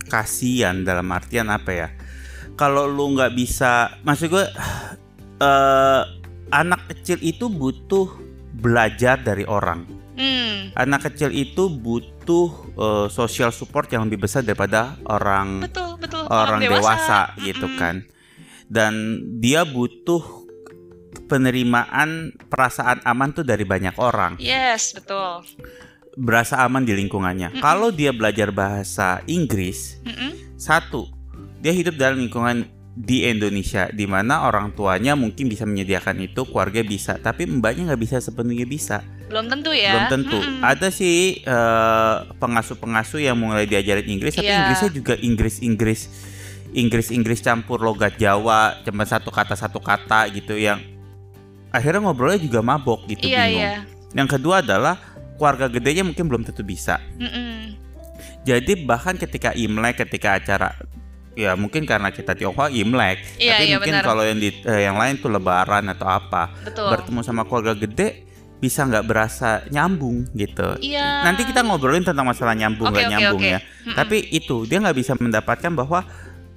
kasihan 0.07 0.83
dalam 0.83 1.05
artian 1.11 1.53
apa 1.53 1.71
ya 1.71 1.89
kalau 2.55 2.89
lu 2.89 3.15
nggak 3.15 3.35
bisa 3.35 3.99
maksud 4.03 4.31
gue 4.31 4.45
eh 5.47 6.03
anak 6.49 6.89
kecil 6.91 7.21
itu 7.21 7.47
butuh 7.47 8.09
belajar 8.59 9.21
dari 9.21 9.45
orang 9.45 9.85
hmm 10.17 10.75
anak 10.75 11.11
kecil 11.13 11.31
itu 11.31 11.69
butuh 11.69 12.18
eh, 12.77 13.07
social 13.09 13.51
support 13.55 13.89
yang 13.89 14.05
lebih 14.09 14.29
besar 14.29 14.45
daripada 14.45 14.97
orang 15.09 15.65
betul 15.65 15.97
betul 15.97 16.25
orang 16.29 16.61
dewasa, 16.63 17.33
Mm-mm. 17.35 17.45
gitu 17.49 17.67
kan 17.81 18.05
dan 18.69 19.25
dia 19.41 19.65
butuh 19.65 20.21
penerimaan 21.29 22.37
perasaan 22.53 23.01
aman 23.05 23.33
tuh 23.33 23.45
dari 23.45 23.65
banyak 23.65 23.97
orang 23.97 24.37
yes 24.37 24.93
betul 24.93 25.45
berasa 26.19 26.59
aman 26.67 26.83
di 26.83 26.99
lingkungannya. 26.99 27.55
Mm-mm. 27.55 27.63
Kalau 27.63 27.95
dia 27.95 28.11
belajar 28.11 28.51
bahasa 28.51 29.23
Inggris, 29.31 30.03
Mm-mm. 30.03 30.59
satu, 30.59 31.07
dia 31.63 31.71
hidup 31.71 31.95
dalam 31.95 32.19
lingkungan 32.19 32.67
di 32.99 33.23
Indonesia 33.23 33.87
di 33.95 34.11
mana 34.11 34.51
orang 34.51 34.75
tuanya 34.75 35.15
mungkin 35.15 35.47
bisa 35.47 35.63
menyediakan 35.63 36.19
itu 36.19 36.43
keluarga 36.51 36.83
bisa 36.83 37.15
tapi 37.15 37.47
mbaknya 37.47 37.95
nggak 37.95 38.03
bisa 38.03 38.17
sepenuhnya 38.19 38.67
bisa 38.67 39.07
belum 39.29 39.45
tentu 39.47 39.71
ya. 39.71 39.93
Belum 39.95 40.09
tentu. 40.09 40.39
Mm-mm. 40.41 40.65
ada 40.65 40.89
sih 40.89 41.41
eh, 41.41 42.15
pengasuh-pengasuh 42.37 43.21
yang 43.21 43.37
mulai 43.37 43.65
diajarin 43.65 44.09
Inggris 44.09 44.35
tapi 44.35 44.49
Iya. 44.49 44.65
Inggrisnya 44.65 44.91
juga 44.91 45.15
Inggris 45.17 45.57
Inggris 45.61 46.01
Inggris 46.69 47.09
Inggris 47.09 47.41
campur 47.41 47.81
logat 47.81 48.17
Jawa 48.17 48.81
cuma 48.83 49.05
satu 49.05 49.29
kata 49.29 49.53
satu 49.53 49.81
kata 49.81 50.29
gitu 50.33 50.53
yang 50.53 50.81
akhirnya 51.69 52.01
ngobrolnya 52.03 52.41
juga 52.41 52.61
mabok 52.61 53.05
gitu 53.07 53.25
iya 53.25 53.45
bingung. 53.45 53.61
iya. 53.61 53.73
Yang 54.17 54.29
kedua 54.37 54.65
adalah 54.65 54.97
keluarga 55.37 55.69
gedenya 55.69 56.03
mungkin 56.03 56.25
belum 56.27 56.43
tentu 56.45 56.65
bisa. 56.65 56.97
Mm-mm. 57.17 57.77
jadi 58.43 58.73
bahkan 58.85 59.17
ketika 59.17 59.53
Imlek 59.53 60.01
ketika 60.05 60.41
acara 60.41 60.73
ya 61.37 61.55
mungkin 61.55 61.87
karena 61.87 62.11
kita 62.11 62.35
Tionghoa 62.35 62.67
Imlek. 62.69 63.23
Iya, 63.39 63.53
tapi 63.55 63.65
iya, 63.71 63.77
mungkin 63.79 63.95
kalau 64.03 64.27
yang 64.27 64.41
di 64.41 64.51
eh, 64.65 64.89
yang 64.89 64.97
lain 64.99 65.21
tuh 65.23 65.31
Lebaran 65.31 65.87
atau 65.87 66.09
apa 66.09 66.51
betul. 66.67 66.91
bertemu 66.91 67.21
sama 67.23 67.47
keluarga 67.47 67.79
gede 67.79 68.28
bisa 68.59 68.83
nggak 68.83 69.07
berasa 69.07 69.63
nyambung 69.71 70.27
gitu 70.35 70.79
iya 70.83 71.23
nanti 71.23 71.47
kita 71.47 71.63
ngobrolin 71.63 72.03
tentang 72.03 72.27
masalah 72.27 72.53
nyambung 72.53 72.91
nggak 72.91 73.07
oke, 73.07 73.13
nyambung 73.13 73.43
oke. 73.43 73.53
ya 73.55 73.59
Mm-mm. 73.63 73.95
tapi 73.95 74.17
itu 74.29 74.67
dia 74.67 74.79
nggak 74.79 74.99
bisa 74.99 75.13
mendapatkan 75.15 75.71
bahwa 75.71 76.03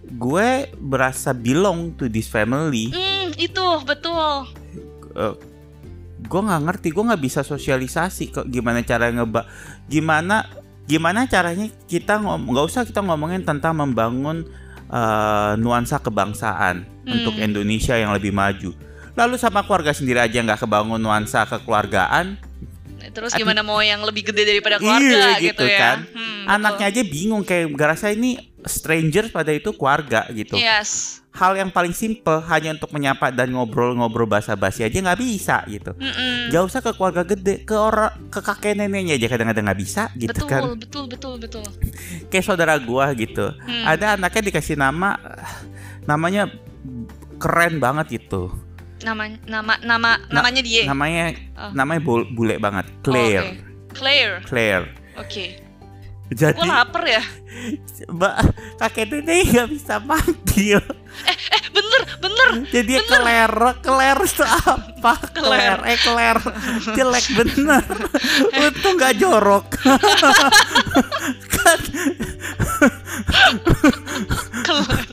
gue 0.03 0.49
berasa 0.75 1.29
belong 1.31 1.93
to 1.93 2.09
this 2.09 2.25
family 2.25 2.89
Hmm, 2.89 3.29
itu 3.37 3.65
betul 3.85 4.49
Eh, 5.11 5.35
gue 6.21 6.41
nggak 6.41 6.61
ngerti 6.63 6.87
gue 6.89 7.03
nggak 7.03 7.19
bisa 7.21 7.41
sosialisasi 7.41 8.31
kok 8.31 8.47
gimana 8.47 8.79
cara 8.81 9.11
ngeba 9.11 9.43
gimana 9.85 10.47
gimana 10.83 11.27
caranya 11.27 11.67
kita 11.85 12.17
nggak 12.17 12.65
usah 12.65 12.81
kita 12.81 13.03
ngomongin 13.03 13.43
tentang 13.43 13.75
membangun 13.75 14.47
eh, 14.87 15.53
nuansa 15.55 15.99
kebangsaan 15.99 16.87
Hmm. 17.01 17.17
untuk 17.17 17.33
Indonesia 17.35 17.97
yang 17.97 18.13
lebih 18.13 18.29
maju 18.29 18.77
lalu 19.13 19.35
sama 19.35 19.61
keluarga 19.61 19.91
sendiri 19.91 20.19
aja 20.19 20.39
nggak 20.39 20.61
kebangun 20.61 20.99
nuansa 20.99 21.43
kekeluargaan 21.45 22.39
terus 23.11 23.33
gimana 23.33 23.59
mau 23.59 23.81
yang 23.81 23.99
lebih 24.05 24.29
gede 24.29 24.45
daripada 24.45 24.77
keluarga 24.77 25.35
Iya, 25.35 25.51
gitu, 25.51 25.63
gitu 25.63 25.63
ya 25.67 25.79
kan. 25.81 25.97
Hmm, 26.13 26.43
anaknya 26.47 26.85
aja 26.93 27.01
bingung 27.01 27.43
kayak 27.43 27.73
gak 27.73 27.89
rasa 27.97 28.13
ini 28.13 28.37
stranger 28.63 29.27
pada 29.33 29.51
itu 29.51 29.73
keluarga 29.73 30.29
gitu 30.31 30.55
betul. 30.55 30.63
yes 30.63 31.19
hal 31.31 31.55
yang 31.55 31.71
paling 31.71 31.95
simple 31.95 32.43
hanya 32.45 32.75
untuk 32.75 32.91
menyapa 32.91 33.31
dan 33.31 33.51
ngobrol-ngobrol 33.51 34.27
basa-basi 34.27 34.83
aja 34.83 34.99
nggak 34.99 35.19
bisa 35.19 35.63
gitu 35.65 35.95
Mm-mm. 35.95 36.51
Gak 36.51 36.63
usah 36.67 36.79
ke 36.83 36.91
keluarga 36.91 37.23
gede, 37.23 37.63
ke 37.63 37.71
orang 37.71 38.11
ke 38.27 38.39
kakek 38.43 38.75
neneknya 38.75 39.15
aja 39.15 39.27
kadang-kadang 39.31 39.63
nggak 39.71 39.79
bisa 39.79 40.03
gitu 40.19 40.31
betul 40.35 40.47
kan. 40.51 40.61
betul 40.75 41.03
betul 41.07 41.33
betul 41.39 41.63
Kayak 42.27 42.45
saudara 42.45 42.75
gua 42.77 43.15
gitu. 43.15 43.47
Hmm. 43.47 43.83
Ada 43.87 44.19
anaknya 44.19 44.51
dikasih 44.51 44.75
nama 44.75 45.15
namanya 46.03 46.51
keren 47.39 47.79
banget 47.79 48.21
gitu. 48.21 48.51
Nama 49.01 49.23
nama 49.43 49.73
nama 49.79 50.09
Na- 50.21 50.41
namanya 50.41 50.61
dia 50.61 50.85
Namanya 50.85 51.25
Oh. 51.53 51.71
namanya 51.71 52.01
bul- 52.01 52.29
bule 52.29 52.55
banget, 52.57 52.85
Oh, 52.87 52.95
Claire. 53.03 53.43
oke. 53.43 53.57
Claire 53.91 54.35
Claire. 54.43 54.85
oke 55.15 55.45
Jadi 56.31 56.55
gue 56.55 56.63
lapar 56.65 57.03
ya 57.03 57.23
Mbak 58.07 58.33
kakek 58.79 59.03
nenek 59.11 59.51
nggak 59.51 59.67
bisa 59.69 59.99
manggil. 59.99 60.79
eh 61.27 61.37
bener 61.69 62.01
bener 62.17 62.49
Jadi 62.71 62.87
dia 62.87 63.03
Claire, 63.03 63.75
Claire 63.77 64.21
itu 64.23 64.39
apa? 64.41 65.13
Claire. 65.29 65.75
Claire, 65.75 65.81
eh 65.85 65.99
Claire 65.99 66.41
jelek 66.89 67.25
bener. 67.35 67.83
Untung 68.63 68.95
nggak 68.95 69.13
jorok. 69.17 69.65
kan 71.53 71.79
Claire. 74.63 75.07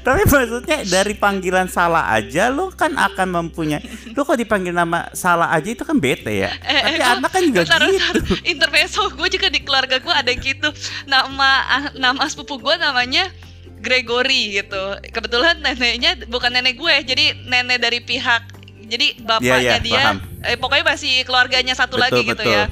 Tapi 0.00 0.19
maksudnya 0.30 0.78
dari 0.84 1.14
panggilan 1.14 1.66
salah 1.66 2.08
aja 2.08 2.48
lo 2.48 2.70
kan 2.70 2.94
akan 2.94 3.28
mempunyai 3.30 3.82
lo 4.14 4.22
kok 4.22 4.34
dipanggil 4.34 4.70
nama 4.70 5.10
salah 5.10 5.50
aja 5.50 5.66
itu 5.66 5.82
kan 5.82 5.96
bete 5.96 6.46
ya. 6.46 6.50
Eh, 6.62 6.80
Tapi 6.80 6.96
eh, 6.96 7.04
anak 7.04 7.30
kan 7.30 7.42
juga 7.42 7.60
Bentar, 7.66 7.82
gitu. 7.82 8.34
intermezzo 8.46 9.02
gue 9.10 9.28
juga 9.28 9.48
di 9.48 9.60
keluarga 9.60 9.98
gue 9.98 10.14
ada 10.14 10.32
gitu 10.32 10.68
nama 11.04 11.50
ah, 11.66 11.84
nama 11.94 12.24
sepupu 12.24 12.56
gue 12.56 12.74
namanya 12.76 13.26
Gregory 13.80 14.60
gitu 14.60 14.82
kebetulan 15.08 15.58
neneknya 15.58 16.28
bukan 16.28 16.52
nenek 16.52 16.76
gue 16.76 16.94
jadi 17.02 17.24
nenek 17.44 17.80
dari 17.80 17.98
pihak 17.98 18.42
jadi 18.86 19.22
bapaknya 19.22 19.56
Iya, 19.56 19.56
iya, 19.62 19.76
dia 19.78 20.02
paham. 20.02 20.16
eh, 20.42 20.56
pokoknya 20.58 20.84
masih 20.84 21.22
keluarganya 21.22 21.72
satu 21.72 21.94
Betul, 21.94 22.04
lagi 22.04 22.20
gitu 22.26 22.42
betul. 22.42 22.52
ya 22.52 22.64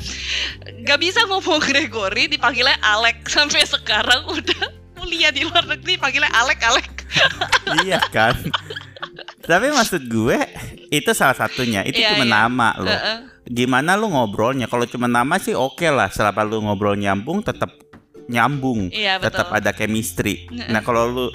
gak 0.85 0.99
bisa 0.99 1.21
ngomong 1.27 1.63
Gregory 1.63 2.29
dipanggilnya 2.29 2.77
Alek 2.83 3.25
sampai 3.27 3.65
sekarang 3.65 4.27
udah 4.27 4.63
kuliah 4.95 5.31
di 5.31 5.47
luar 5.47 5.65
negeri 5.65 5.97
panggilnya 5.97 6.29
Alek 6.35 6.61
Alek 6.61 6.98
iya 7.85 8.01
kan. 8.13 8.35
Tapi 9.45 9.73
maksud 9.73 10.05
gue 10.09 10.39
itu 10.93 11.11
salah 11.17 11.37
satunya. 11.37 11.85
Itu 11.85 12.01
Iya, 12.01 12.17
cuma 12.17 12.25
iya. 12.29 12.33
nama 12.33 12.69
lo. 12.77 12.89
Heeh. 12.89 13.19
Gimana 13.49 13.97
lu 13.97 14.13
ngobrolnya? 14.13 14.69
Kalau 14.69 14.85
cuma 14.85 15.09
nama 15.09 15.41
sih 15.41 15.57
oke 15.57 15.89
lah. 15.89 16.13
Selama 16.13 16.45
lu 16.45 16.61
ngobrol 16.61 17.01
nyambung 17.01 17.41
tetap 17.41 17.73
nyambung. 18.29 18.93
Iya, 18.93 19.17
betul. 19.17 19.25
tetap 19.33 19.49
ada 19.57 19.71
chemistry. 19.73 20.45
Nah, 20.53 20.85
kalau 20.85 21.09
lu 21.09 21.27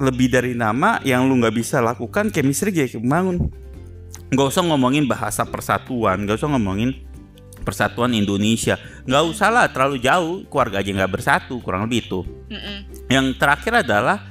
lebih 0.00 0.32
dari 0.32 0.56
nama 0.56 0.96
yang 1.04 1.28
lu 1.28 1.36
nggak 1.36 1.52
bisa 1.52 1.84
lakukan 1.84 2.32
chemistry 2.32 2.72
jadi 2.72 2.96
bangun. 2.96 3.52
Nggak 4.32 4.46
usah 4.48 4.64
ngomongin 4.64 5.04
bahasa 5.04 5.44
persatuan, 5.44 6.24
nggak 6.24 6.40
usah 6.40 6.48
ngomongin 6.48 6.96
persatuan 7.60 8.16
Indonesia. 8.16 8.80
Nggak 9.04 9.22
usah 9.28 9.48
lah 9.52 9.68
terlalu 9.68 10.00
jauh, 10.00 10.48
keluarga 10.48 10.80
aja 10.80 10.88
nggak 10.88 11.12
bersatu, 11.12 11.60
kurang 11.60 11.84
lebih 11.84 12.08
itu. 12.08 12.20
Mm-mm. 12.48 12.76
Yang 13.12 13.26
terakhir 13.36 13.84
adalah 13.84 14.29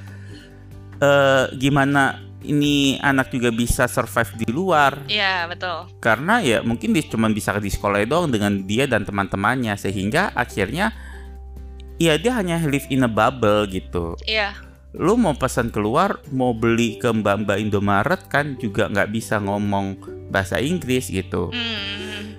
eh, 1.00 1.44
gimana 1.56 2.30
ini 2.44 2.96
anak 3.00 3.32
juga 3.32 3.52
bisa 3.52 3.84
survive 3.84 4.32
di 4.40 4.48
luar. 4.48 5.04
Iya 5.08 5.48
betul. 5.48 5.92
Karena 6.00 6.40
ya 6.40 6.64
mungkin 6.64 6.96
dia 6.96 7.04
cuma 7.04 7.28
bisa 7.28 7.56
di 7.60 7.68
sekolah 7.68 8.00
doang 8.08 8.32
dengan 8.32 8.64
dia 8.64 8.88
dan 8.88 9.04
teman-temannya. 9.04 9.76
Sehingga 9.76 10.32
akhirnya 10.32 10.92
ya 12.00 12.16
dia 12.16 12.32
hanya 12.40 12.56
live 12.64 12.88
in 12.88 13.04
a 13.04 13.10
bubble 13.10 13.68
gitu. 13.68 14.16
Iya. 14.24 14.56
Lu 14.96 15.14
mau 15.14 15.36
pesan 15.36 15.70
keluar 15.70 16.18
mau 16.34 16.50
beli 16.56 16.98
ke 16.98 17.12
mbak-mbak 17.12 17.60
Indomaret 17.60 18.26
kan 18.26 18.58
juga 18.58 18.90
nggak 18.90 19.12
bisa 19.12 19.38
ngomong 19.38 20.00
bahasa 20.32 20.58
Inggris 20.58 21.10
gitu. 21.10 21.50
Hmm. 21.52 22.38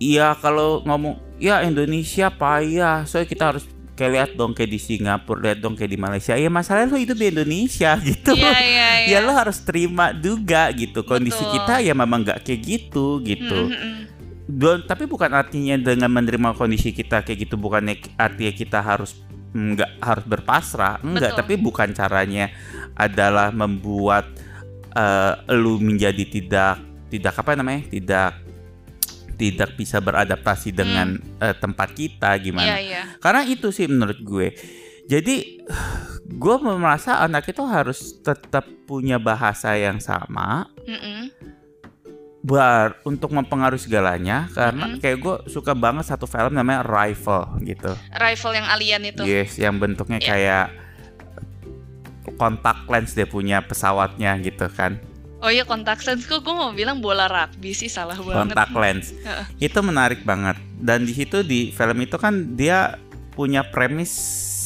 iya 0.00 0.32
kalau 0.40 0.80
ngomong 0.88 1.20
ya 1.36 1.60
Indonesia 1.60 2.32
payah 2.32 3.04
soalnya 3.04 3.28
kita 3.28 3.44
harus 3.52 3.68
kayak 4.00 4.12
lihat 4.16 4.30
dong 4.32 4.56
kayak 4.56 4.72
di 4.72 4.80
Singapura 4.80 5.52
lihat 5.52 5.60
dong 5.60 5.76
kayak 5.76 5.92
di 5.92 6.00
Malaysia 6.00 6.32
ya 6.32 6.48
masalahnya 6.48 6.88
lu 6.88 7.04
hidup 7.04 7.20
di 7.20 7.28
Indonesia 7.28 8.00
gitu 8.08 8.32
Iya 8.32 8.56
iya 8.56 8.88
iya 9.04 9.08
ya 9.12 9.18
lo 9.20 9.36
harus 9.36 9.60
terima 9.60 10.16
juga 10.16 10.72
gitu 10.72 11.04
kondisi 11.04 11.44
Betul. 11.44 11.60
kita 11.60 11.74
ya 11.84 11.92
memang 11.92 12.24
nggak 12.24 12.40
kayak 12.40 12.60
gitu 12.64 13.20
gitu 13.20 13.68
Mm, 13.68 13.76
mm, 13.76 13.84
mm. 13.92 14.02
Dan- 14.50 14.82
tapi 14.88 15.04
bukan 15.06 15.30
artinya 15.30 15.78
dengan 15.78 16.10
menerima 16.10 16.56
kondisi 16.56 16.90
kita 16.90 17.20
kayak 17.22 17.44
gitu 17.46 17.60
bukan 17.60 17.92
artinya 18.16 18.50
kita 18.56 18.80
harus 18.80 19.20
nggak 19.52 20.00
harus 20.00 20.24
berpasrah 20.26 20.98
enggak 21.04 21.36
Betul. 21.36 21.40
tapi 21.44 21.54
bukan 21.60 21.88
caranya 21.92 22.48
adalah 22.96 23.52
membuat 23.52 24.26
eh, 24.96 25.32
lu 25.54 25.76
menjadi 25.78 26.24
tidak 26.26 26.82
tidak 27.12 27.34
apa 27.36 27.52
namanya 27.54 27.82
tidak 27.90 28.49
tidak 29.40 29.72
bisa 29.72 30.04
beradaptasi 30.04 30.68
dengan 30.76 31.16
eh, 31.40 31.56
tempat 31.56 31.96
kita 31.96 32.36
gimana? 32.36 32.76
Iya 32.76 33.16
karena 33.24 33.48
itu 33.48 33.72
sih 33.72 33.88
menurut 33.88 34.20
gue. 34.20 34.52
Jadi 35.08 35.64
gue 36.42 36.56
merasa 36.60 37.24
anak 37.24 37.48
itu 37.48 37.64
harus 37.64 38.20
tetap 38.20 38.68
punya 38.84 39.16
bahasa 39.16 39.72
yang 39.80 39.96
sama. 39.96 40.68
Mm-mm. 40.84 41.32
bar 42.40 42.96
untuk 43.04 43.36
mempengaruhi 43.36 43.76
segalanya. 43.80 44.48
Karena 44.56 44.88
Mm-mm. 44.88 45.00
kayak 45.04 45.18
gue 45.20 45.36
suka 45.52 45.76
banget 45.76 46.08
satu 46.08 46.24
film 46.24 46.56
namanya 46.56 46.80
Arrival 46.84 47.60
gitu. 47.60 47.92
Rifle 48.16 48.56
yang 48.56 48.66
alien 48.68 49.02
itu. 49.12 49.22
Yes 49.28 49.60
yang 49.60 49.76
bentuknya 49.76 50.16
Iya. 50.24 50.28
kayak 50.32 50.66
kontak 52.40 52.88
lens 52.88 53.12
dia 53.12 53.28
punya 53.28 53.60
pesawatnya 53.60 54.40
gitu 54.40 54.68
kan 54.72 54.96
Oh 55.40 55.48
iya 55.48 55.64
kontak 55.64 56.00
lens 56.00 56.22
kok 56.22 56.38
gue 56.38 56.52
mau 56.52 56.68
bilang 56.70 56.98
bola 56.98 57.24
rugby 57.24 57.72
sih 57.72 57.88
salah 57.88 58.12
banget. 58.14 58.52
kontak 58.52 58.70
lens 58.82 59.06
Heeh. 59.16 59.44
itu 59.62 59.78
menarik 59.80 60.20
banget 60.22 60.54
dan 60.76 61.02
di 61.02 61.12
situ 61.12 61.40
di 61.40 61.70
film 61.70 61.96
itu 61.98 62.14
kan 62.14 62.32
dia 62.52 63.00
punya 63.30 63.64
premis 63.64 64.12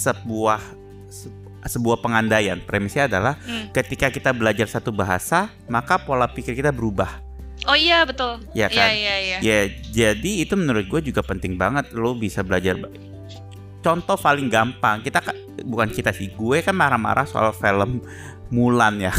sebuah 0.01 0.59
se- 1.07 1.31
sebuah 1.65 1.99
pengandaian 1.99 2.59
premisnya 2.59 3.07
adalah 3.07 3.39
Hmm. 3.41 3.71
ketika 3.71 4.09
kita 4.09 4.31
belajar 4.31 4.67
satu 4.67 4.91
bahasa 4.91 5.47
maka 5.67 5.95
pola 5.97 6.27
pikir 6.27 6.53
kita 6.53 6.69
berubah 6.69 7.23
Oh 7.65 7.73
iya 7.73 8.03
betul. 8.03 8.43
ya 8.51 8.67
Iya 8.67 8.69
kan 8.69 8.91
iya 8.93 9.15
iya. 9.17 9.39
ya 9.41 9.59
jadi 9.89 10.33
itu 10.43 10.53
menurut 10.53 10.85
gue 10.85 11.01
juga 11.05 11.23
penting 11.23 11.55
banget 11.55 11.95
lo 11.95 12.13
bisa 12.13 12.43
belajar 12.43 12.77
contoh 13.81 14.17
paling 14.17 14.49
gampang 14.49 15.01
kita 15.01 15.21
ka- 15.21 15.39
bukan 15.63 15.87
kita 15.87 16.11
sih 16.11 16.29
gue 16.31 16.59
kan 16.61 16.73
marah-marah 16.73 17.25
soal 17.25 17.53
film 17.53 18.03
Mulan 18.55 19.03
ya 19.03 19.11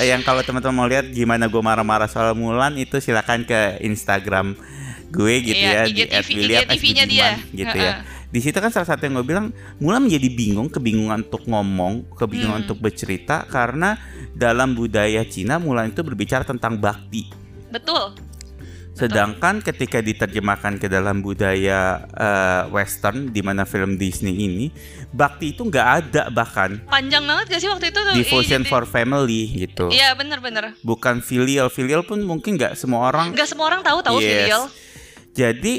yang 0.04 0.20
kalau 0.20 0.44
teman-teman 0.44 0.76
mau 0.76 0.84
lihat 0.84 1.08
gimana 1.08 1.48
gue 1.48 1.62
marah-marah 1.62 2.04
soal 2.04 2.36
Mulan 2.36 2.76
itu 2.76 3.00
silakan 3.00 3.48
ke 3.48 3.80
Instagram 3.80 4.52
gue 5.10 5.34
gitu 5.42 5.58
Iya, 5.58 5.88
ya 5.88 5.90
di 5.90 6.02
@william 6.38 6.62
dia. 7.08 7.30
Gitu 7.50 7.76
ya 7.76 7.92
Heeh. 7.98 8.28
di 8.30 8.38
situ 8.38 8.54
kan 8.54 8.70
salah 8.70 8.86
satu 8.86 9.02
yang 9.02 9.18
gue 9.18 9.26
bilang 9.26 9.46
mulai 9.82 9.98
menjadi 9.98 10.28
bingung 10.30 10.70
kebingungan 10.70 11.26
untuk 11.26 11.42
ngomong 11.48 12.06
kebingungan 12.14 12.62
Hmm. 12.62 12.64
untuk 12.68 12.78
bercerita 12.78 13.42
karena 13.48 13.98
dalam 14.30 14.78
budaya 14.78 15.26
Cina 15.26 15.58
Mulan 15.58 15.90
itu 15.90 16.04
berbicara 16.06 16.46
tentang 16.46 16.78
bakti 16.78 17.26
Betul. 17.70 18.14
Sedangkan 19.00 19.54
ketika 19.60 19.98
diterjemahkan 19.98 20.76
ke 20.76 20.86
dalam 20.86 21.20
budaya 21.20 21.80
eh, 22.06 22.62
Western 22.68 23.28
di 23.28 23.40
mana 23.40 23.64
film 23.64 23.96
Disney 23.96 24.36
ini 24.38 24.66
bakti 25.10 25.50
itu 25.50 25.64
nggak 25.64 25.88
ada 26.04 26.22
bahkan 26.28 26.78
Panjang 26.84 27.24
banget 27.24 27.46
gak 27.48 27.60
sih 27.60 27.68
waktu 27.68 27.88
itu 27.88 27.98
tuh? 27.98 28.14
devotion 28.14 28.62
for 28.62 28.84
family 28.84 29.48
gitu 29.58 29.88
Iya 29.88 30.12
bener-bener. 30.12 30.76
bukan 30.80 31.18
filial 31.18 31.66
filial 31.66 32.02
pun 32.02 32.20
mungkin 32.20 32.54
nggak 32.54 32.74
semua 32.74 33.08
orang 33.08 33.32
Gak 33.32 33.48
semua 33.48 33.66
orang 33.66 33.80
tahu 33.80 33.98
tahu 34.00 34.18
Yes. 34.18 34.28
filial. 34.28 34.62
Jadi 35.30 35.74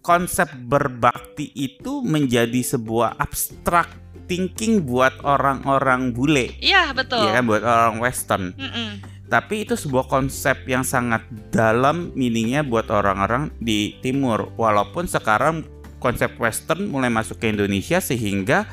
konsep 0.00 0.48
berbakti 0.56 1.52
itu 1.52 2.00
menjadi 2.00 2.58
sebuah 2.58 3.14
abstrak 3.16 3.86
thinking 4.26 4.82
buat 4.82 5.12
orang-orang 5.20 6.10
bule, 6.10 6.54
Iya 6.58 6.90
betul. 6.90 7.20
ya 7.20 7.34
kan 7.34 7.44
buat 7.44 7.62
orang 7.62 7.98
Western. 7.98 8.44
Mm-mm. 8.54 8.90
Tapi 9.30 9.62
itu 9.62 9.78
sebuah 9.78 10.10
konsep 10.10 10.66
yang 10.66 10.82
sangat 10.82 11.22
dalam 11.54 12.10
meaningnya 12.18 12.66
buat 12.66 12.90
orang-orang 12.90 13.54
di 13.62 13.94
Timur. 14.02 14.50
Walaupun 14.58 15.06
sekarang 15.06 15.62
konsep 16.02 16.34
Western 16.34 16.90
mulai 16.90 17.14
masuk 17.14 17.38
ke 17.38 17.46
Indonesia 17.46 18.02
sehingga 18.02 18.66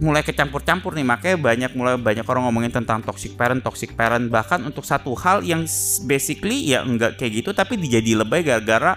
mulai 0.00 0.24
kecampur-campur 0.24 0.96
nih. 0.96 1.04
Makanya 1.04 1.36
banyak 1.36 1.70
mulai 1.76 2.00
banyak 2.00 2.24
orang 2.24 2.48
ngomongin 2.48 2.72
tentang 2.72 3.04
toxic 3.04 3.36
parent 3.36 3.60
toxic 3.60 3.92
parent. 3.92 4.32
Bahkan 4.32 4.64
untuk 4.64 4.88
satu 4.88 5.12
hal 5.20 5.44
yang 5.44 5.68
basically 6.08 6.72
ya 6.72 6.80
enggak 6.80 7.20
kayak 7.20 7.44
gitu 7.44 7.52
tapi 7.52 7.76
dijadi 7.76 8.16
lebay 8.16 8.40
gara-gara 8.40 8.96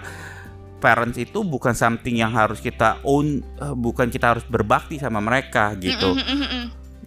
parents 0.80 1.20
itu 1.20 1.44
bukan 1.44 1.76
something 1.76 2.16
yang 2.16 2.32
harus 2.32 2.64
kita 2.64 2.96
own 3.04 3.44
eh, 3.60 3.76
bukan 3.76 4.08
kita 4.08 4.34
harus 4.34 4.44
berbakti 4.48 4.96
sama 4.96 5.20
mereka 5.20 5.76
gitu. 5.76 6.16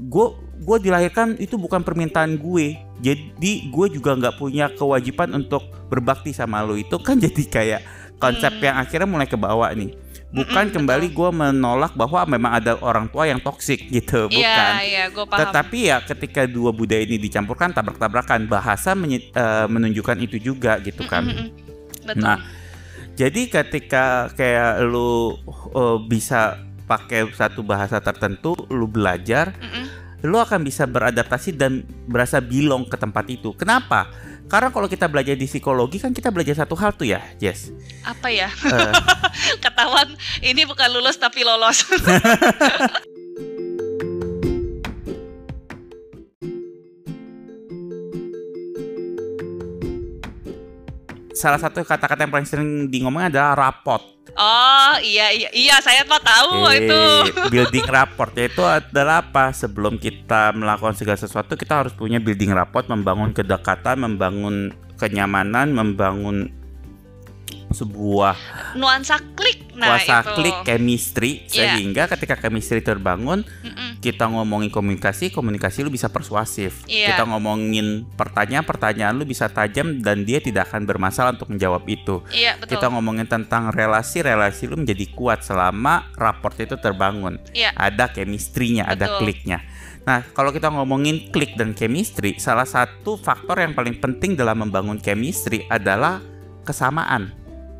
Gue 0.05 0.37
gue 0.61 0.77
dilahirkan 0.85 1.39
itu 1.41 1.57
bukan 1.57 1.81
permintaan 1.81 2.37
gue 2.37 2.84
jadi 2.97 3.51
gue 3.67 3.87
juga 3.91 4.13
nggak 4.13 4.35
punya 4.35 4.69
kewajiban 4.69 5.33
untuk 5.33 5.61
berbakti 5.87 6.31
sama 6.31 6.61
lo 6.61 6.75
itu 6.75 6.95
kan 6.97 7.15
jadi 7.25 7.43
kayak 7.45 7.81
konsep 8.15 8.51
Hmm. 8.51 8.63
yang 8.63 8.75
akhirnya 8.77 9.05
mulai 9.05 9.25
ke 9.25 9.35
bawah 9.35 9.67
nih 9.69 9.91
bukan 10.31 10.67
Mm-mm, 10.67 10.75
kembali 10.75 11.07
gue 11.09 11.29
menolak 11.31 11.93
bahwa 11.93 12.23
memang 12.25 12.51
ada 12.53 12.75
orang 12.77 13.07
tua 13.07 13.23
yang 13.23 13.39
toksik 13.39 13.87
gitu 13.87 14.27
bukan 14.27 14.35
Iya 14.35 14.79
iya 14.81 15.03
gue 15.07 15.23
paham. 15.23 15.39
tetapi 15.41 15.79
ya 15.85 15.97
ketika 16.01 16.43
dua 16.43 16.71
budaya 16.71 17.01
ini 17.01 17.15
dicampurkan 17.17 17.71
tabrak-tabrakan 17.71 18.43
bahasa 18.45 18.91
menye- 18.93 19.31
eh, 19.31 19.65
menunjukkan 19.65 20.17
itu 20.19 20.39
juga 20.41 20.75
gitu 20.79 21.03
kan 21.05 21.23
mm-mm. 21.23 21.47
Betul. 22.03 22.21
Nah, 22.21 22.37
jadi 23.13 23.41
ketika 23.49 24.03
kayak 24.31 24.83
lu 24.83 25.39
eh, 25.71 25.97
bisa 26.05 26.59
pakai 26.85 27.25
satu 27.31 27.63
bahasa 27.63 27.97
tertentu, 27.97 28.53
lu 28.69 28.85
belajar, 28.85 29.57
Mm-mm. 29.57 29.85
Lu 30.25 30.41
akan 30.41 30.65
bisa 30.65 30.89
beradaptasi 30.89 31.55
dan 31.55 31.85
berasa 32.09 32.41
bilong 32.41 32.89
ke 32.89 32.97
tempat 32.97 33.25
itu. 33.29 33.53
Kenapa? 33.53 34.09
Karena 34.45 34.69
kalau 34.69 34.85
kita 34.85 35.09
belajar 35.09 35.33
di 35.33 35.49
psikologi 35.49 35.97
kan 35.97 36.13
kita 36.13 36.29
belajar 36.29 36.65
satu 36.65 36.77
hal 36.77 36.93
tuh 36.93 37.09
ya, 37.09 37.21
Jess. 37.41 37.73
Apa 38.05 38.29
ya? 38.29 38.49
Eh, 38.49 38.93
Ketahuan 39.63 40.13
ini 40.45 40.65
bukan 40.69 40.89
lulus 40.93 41.17
tapi 41.17 41.41
lolos. 41.41 41.81
salah 51.35 51.59
satu 51.59 51.83
kata-kata 51.83 52.25
yang 52.25 52.33
paling 52.33 52.47
sering 52.47 52.69
di 52.89 53.03
adalah 53.03 53.53
rapot. 53.53 54.14
Oh 54.35 54.93
iya 54.99 55.31
iya 55.31 55.49
iya 55.51 55.75
saya 55.79 56.03
mah 56.05 56.19
tahu 56.19 56.67
Eh, 56.71 56.83
itu. 56.83 57.01
building 57.53 57.87
rapport 57.87 58.31
yaitu 58.35 58.61
adalah 58.61 59.23
apa? 59.23 59.51
Sebelum 59.51 59.95
kita 59.95 60.51
melakukan 60.51 60.95
segala 60.95 61.15
sesuatu 61.15 61.55
kita 61.55 61.83
harus 61.83 61.93
punya 61.95 62.19
building 62.19 62.51
rapport, 62.51 62.85
membangun 62.87 63.31
kedekatan, 63.31 64.03
membangun 64.03 64.71
kenyamanan, 64.99 65.71
membangun 65.71 66.51
sebuah 67.75 68.35
Nuansa 68.73 69.19
klik. 69.35 69.75
Nah 69.75 69.99
kuasa 69.99 70.23
itu. 70.23 70.31
klik 70.39 70.57
chemistry 70.63 71.31
Iya. 71.45 71.75
sehingga 71.75 72.07
ketika 72.07 72.39
chemistry 72.39 72.79
terbangun 72.79 73.43
Mm-mm. 73.43 73.99
kita 73.99 74.23
ngomongin 74.25 74.71
komunikasi 74.71 75.29
komunikasi 75.29 75.83
lu 75.83 75.91
bisa 75.91 76.07
persuasif 76.07 76.87
Iya. 76.87 77.11
kita 77.11 77.27
ngomongin 77.27 78.07
pertanyaan 78.15 78.63
pertanyaan 78.63 79.13
lu 79.13 79.27
bisa 79.27 79.51
tajam 79.51 79.99
dan 79.99 80.23
dia 80.23 80.39
tidak 80.39 80.71
akan 80.71 80.87
bermasalah 80.87 81.35
untuk 81.35 81.51
menjawab 81.51 81.83
itu 81.85 82.23
Iya 82.31 82.55
betul. 82.55 82.79
kita 82.79 82.87
ngomongin 82.87 83.27
tentang 83.27 83.67
relasi 83.69 84.23
relasi 84.23 84.65
lu 84.65 84.79
menjadi 84.79 85.11
kuat 85.11 85.43
selama 85.43 86.07
raport 86.15 86.55
itu 86.55 86.79
terbangun 86.79 87.35
Iya. 87.51 87.75
ada 87.75 88.07
chemistry-nya 88.07 88.87
ada 88.87 89.19
kliknya 89.19 89.59
nah 90.05 90.23
kalau 90.31 90.53
kita 90.53 90.71
ngomongin 90.71 91.33
klik 91.35 91.59
dan 91.59 91.75
chemistry 91.75 92.39
salah 92.39 92.63
satu 92.63 93.17
faktor 93.17 93.59
yang 93.59 93.75
paling 93.75 93.99
penting 93.99 94.39
dalam 94.39 94.63
membangun 94.63 95.01
chemistry 95.01 95.67
adalah 95.67 96.23
kesamaan 96.63 97.33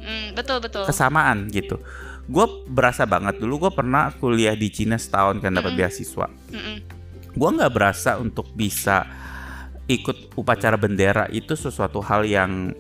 Mm, 0.06 0.38
betul 0.38 0.62
betul. 0.62 0.86
kesamaan 0.86 1.50
gitu. 1.50 1.82
Gue 2.30 2.46
berasa 2.70 3.06
banget 3.10 3.42
dulu 3.42 3.70
gue 3.70 3.72
pernah 3.74 4.14
kuliah 4.18 4.54
di 4.54 4.70
Cina 4.70 4.98
setahun 4.98 5.42
kan 5.42 5.54
dapat 5.54 5.74
Mm-mm. 5.74 5.82
beasiswa. 5.82 6.28
Mm-mm. 6.54 6.78
Gue 7.34 7.50
nggak 7.50 7.74
berasa 7.74 8.22
untuk 8.22 8.50
bisa 8.54 9.06
ikut 9.86 10.34
upacara 10.34 10.78
bendera 10.78 11.30
itu 11.30 11.54
sesuatu 11.54 12.02
hal 12.02 12.26
yang 12.26 12.74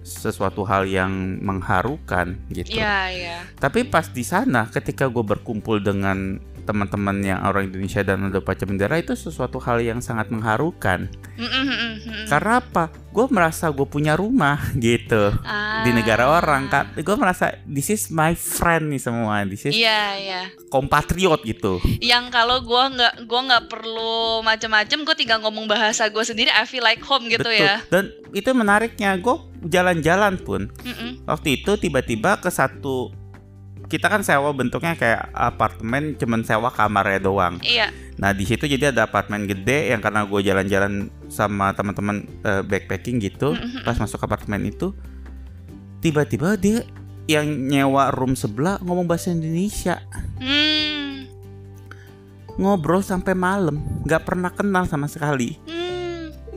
sesuatu 0.00 0.64
hal 0.66 0.88
yang 0.88 1.38
mengharukan 1.44 2.40
gitu. 2.50 2.80
Iya 2.80 2.98
iya. 3.12 3.36
Tapi 3.60 3.86
pas 3.86 4.08
di 4.10 4.24
sana 4.24 4.66
ketika 4.66 5.06
gue 5.06 5.22
berkumpul 5.22 5.78
dengan 5.78 6.40
teman-teman 6.70 7.18
yang 7.18 7.42
orang 7.42 7.66
Indonesia 7.66 8.00
dan 8.00 8.30
ada 8.30 8.38
upacara 8.38 8.64
bendera 8.64 8.94
itu 8.94 9.10
sesuatu 9.12 9.58
hal 9.58 9.82
yang 9.82 9.98
sangat 9.98 10.30
mengharukan. 10.30 11.10
Mm-mm, 11.34 11.50
mm-mm, 11.66 11.92
mm-mm. 12.00 12.24
Karena 12.30 12.62
apa? 12.62 12.94
Gue 13.10 13.26
merasa 13.26 13.66
gue 13.68 13.82
punya 13.84 14.14
rumah 14.14 14.62
gitu 14.78 15.34
Ah. 15.42 15.82
di 15.82 15.90
negara 15.90 16.30
orang 16.30 16.70
gue 16.94 17.16
merasa 17.16 17.56
this 17.64 17.88
is 17.88 18.06
my 18.08 18.36
friend 18.36 18.92
nih 18.92 19.00
semua 19.00 19.42
this 19.42 19.64
is 19.64 19.74
Iya 19.74 20.02
iya. 20.14 20.42
kompatriot 20.68 21.42
gitu 21.42 21.80
Yang 21.98 22.30
kalau 22.30 22.62
gua 22.62 22.86
nggak 22.86 23.26
gua 23.26 23.40
nggak 23.42 23.64
perlu 23.66 24.14
macam-macam, 24.40 24.98
gue 25.02 25.16
tinggal 25.16 25.40
ngomong 25.40 25.66
bahasa 25.66 26.06
gue 26.06 26.22
sendiri. 26.22 26.52
I 26.52 26.62
feel 26.62 26.84
like 26.84 27.02
home 27.02 27.26
gitu 27.26 27.42
betul 27.42 27.58
ya. 27.58 27.82
dan 27.88 28.12
itu 28.30 28.46
menariknya 28.52 29.16
gue 29.16 29.36
jalan-jalan 29.66 30.38
pun 30.38 30.70
Mm-mm. 30.80 31.26
waktu 31.26 31.58
itu 31.58 31.74
tiba-tiba 31.74 32.38
ke 32.38 32.48
satu 32.48 33.10
kita 33.90 34.06
kan 34.06 34.22
sewa 34.22 34.48
bentuknya 34.50 34.94
kayak 34.94 35.28
apartemen 35.30 36.14
cuman 36.14 36.40
sewa 36.40 36.70
kamarnya 36.70 37.18
doang 37.18 37.58
Iya. 37.60 37.90
nah 38.16 38.30
di 38.30 38.46
situ 38.46 38.64
jadi 38.64 38.88
ada 38.88 39.04
apartemen 39.04 39.44
gede 39.44 39.90
yang 39.90 39.98
karena 39.98 40.22
gue 40.22 40.40
jalan-jalan 40.40 40.92
sama 41.26 41.74
teman-teman 41.74 42.22
eh, 42.40 42.62
backpacking 42.62 43.18
gitu 43.18 43.52
Mm-mm. 43.52 43.82
pas 43.82 43.98
masuk 43.98 44.16
apartemen 44.20 44.62
itu 44.64 44.94
tiba-tiba 45.98 46.54
dia 46.54 46.86
yang 47.26 47.44
nyewa 47.46 48.08
room 48.10 48.32
sebelah 48.32 48.78
ngomong 48.80 49.04
bahasa 49.04 49.28
Indonesia 49.28 49.98
Hmm. 50.38 51.26
ngobrol 52.56 53.00
sampai 53.00 53.34
malam 53.34 53.76
nggak 54.02 54.22
pernah 54.22 54.48
kenal 54.48 54.86
sama 54.86 55.06
sekali 55.06 55.58
Hmm. 55.60 55.89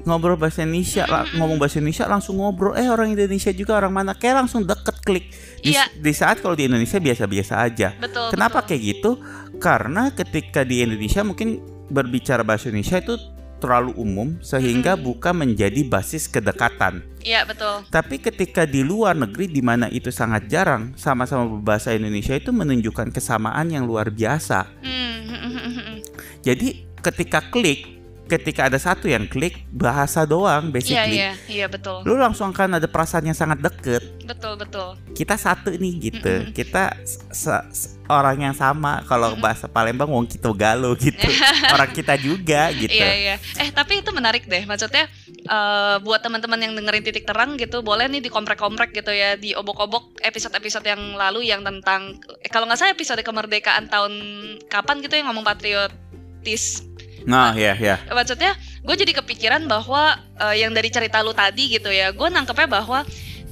Ngobrol 0.04 0.36
bahasa 0.36 0.64
Indonesia 0.64 1.04
la- 1.06 1.28
ngomong 1.32 1.56
bahasa 1.56 1.80
Indonesia 1.80 2.06
langsung 2.06 2.38
ngobrol 2.38 2.76
eh 2.76 2.88
orang 2.88 3.12
Indonesia 3.12 3.50
juga 3.50 3.80
orang 3.80 3.94
mana 3.94 4.12
kayak 4.12 4.44
langsung 4.44 4.64
deket 4.64 4.98
klik 5.02 5.26
di, 5.60 5.72
Iya. 5.72 5.88
di 5.94 6.12
saat 6.12 6.40
kalau 6.40 6.54
di 6.54 6.68
Indonesia 6.68 7.00
biasa-biasa 7.00 7.54
aja 7.58 7.96
Betul. 7.96 8.30
kenapa 8.30 8.62
betul. 8.62 8.68
kayak 8.70 8.82
gitu 8.84 9.12
karena 9.58 10.12
ketika 10.12 10.62
di 10.62 10.82
Indonesia 10.82 11.22
mungkin 11.22 11.60
berbicara 11.88 12.44
bahasa 12.44 12.68
Indonesia 12.68 13.00
itu 13.00 13.16
terlalu 13.58 13.96
umum 13.96 14.44
sehingga 14.44 15.00
Mm-mm. 15.00 15.08
bukan 15.08 15.34
menjadi 15.40 15.88
basis 15.88 16.28
kedekatan 16.28 17.00
Iya 17.24 17.48
betul. 17.48 17.88
tapi 17.88 18.20
ketika 18.20 18.68
di 18.68 18.84
luar 18.84 19.16
negeri 19.16 19.48
di 19.48 19.64
mana 19.64 19.88
itu 19.88 20.12
sangat 20.12 20.52
jarang 20.52 20.92
sama-sama 20.94 21.48
berbahasa 21.48 21.96
Indonesia 21.96 22.36
itu 22.36 22.52
menunjukkan 22.52 23.08
kesamaan 23.10 23.72
yang 23.72 23.88
luar 23.88 24.12
biasa 24.12 24.68
Hmm. 24.84 25.16
hmm, 25.24 25.40
hmm, 25.40 25.54
hmm, 25.56 25.74
hmm. 25.80 25.98
Jadi 26.44 26.68
ketika 27.00 27.40
klik, 27.48 27.93
ketika 28.24 28.72
ada 28.72 28.80
satu 28.80 29.06
yang 29.06 29.28
klik 29.28 29.68
bahasa 29.70 30.24
doang 30.24 30.72
Iya 30.72 30.74
basically. 30.74 31.16
iya 31.20 31.32
iya 31.46 31.66
betul. 31.68 32.02
Lu 32.08 32.16
langsung 32.16 32.50
akan 32.50 32.80
ada 32.80 32.88
perasaan 32.88 33.28
yang 33.28 33.36
sangat 33.36 33.60
deket. 33.60 34.00
Betul 34.24 34.56
betul. 34.56 34.96
Kita 35.12 35.36
satu 35.36 35.76
nih 35.76 35.94
gitu. 36.00 36.32
Mm-mm. 36.32 36.56
Kita 36.56 36.96
se- 37.04 37.68
se- 37.70 38.00
orang 38.08 38.40
yang 38.40 38.56
sama. 38.56 39.04
Kalau 39.06 39.36
Mm-mm. 39.36 39.44
bahasa 39.44 39.68
Palembang 39.68 40.08
wong 40.08 40.24
kita 40.24 40.48
galo 40.56 40.96
gitu. 40.96 41.28
orang 41.76 41.92
kita 41.92 42.16
juga 42.16 42.72
gitu. 42.72 42.96
Iya 42.96 43.12
iya. 43.14 43.36
Eh 43.60 43.70
tapi 43.70 44.00
itu 44.00 44.10
menarik 44.16 44.48
deh. 44.48 44.64
Maksudnya 44.64 45.06
eh, 45.44 45.96
buat 46.00 46.24
teman-teman 46.24 46.64
yang 46.64 46.74
dengerin 46.74 47.04
titik 47.04 47.28
terang 47.28 47.60
gitu, 47.60 47.84
boleh 47.84 48.08
nih 48.08 48.24
dikomprek-komprek 48.24 48.96
gitu 48.96 49.12
ya, 49.12 49.36
di 49.36 49.52
obok-obok 49.52 50.24
episode-episode 50.24 50.88
yang 50.88 51.20
lalu 51.20 51.52
yang 51.52 51.60
tentang 51.62 52.18
eh, 52.40 52.48
kalau 52.48 52.64
nggak 52.66 52.80
salah 52.80 52.96
episode 52.96 53.20
kemerdekaan 53.20 53.92
tahun 53.92 54.14
kapan 54.72 55.04
gitu 55.04 55.20
yang 55.20 55.28
ngomong 55.28 55.44
patriotis. 55.44 56.88
Nah, 57.24 57.56
ya 57.56 57.74
ya. 57.76 58.00
Maksudnya 58.12 58.56
gue 58.84 58.96
jadi 59.00 59.14
kepikiran 59.16 59.64
bahwa 59.68 60.20
eh, 60.40 60.64
yang 60.64 60.76
dari 60.76 60.92
cerita 60.92 61.24
lu 61.24 61.32
tadi 61.32 61.80
gitu 61.80 61.90
ya, 61.90 62.12
gue 62.12 62.28
nangkepnya 62.28 62.68
bahwa 62.68 63.08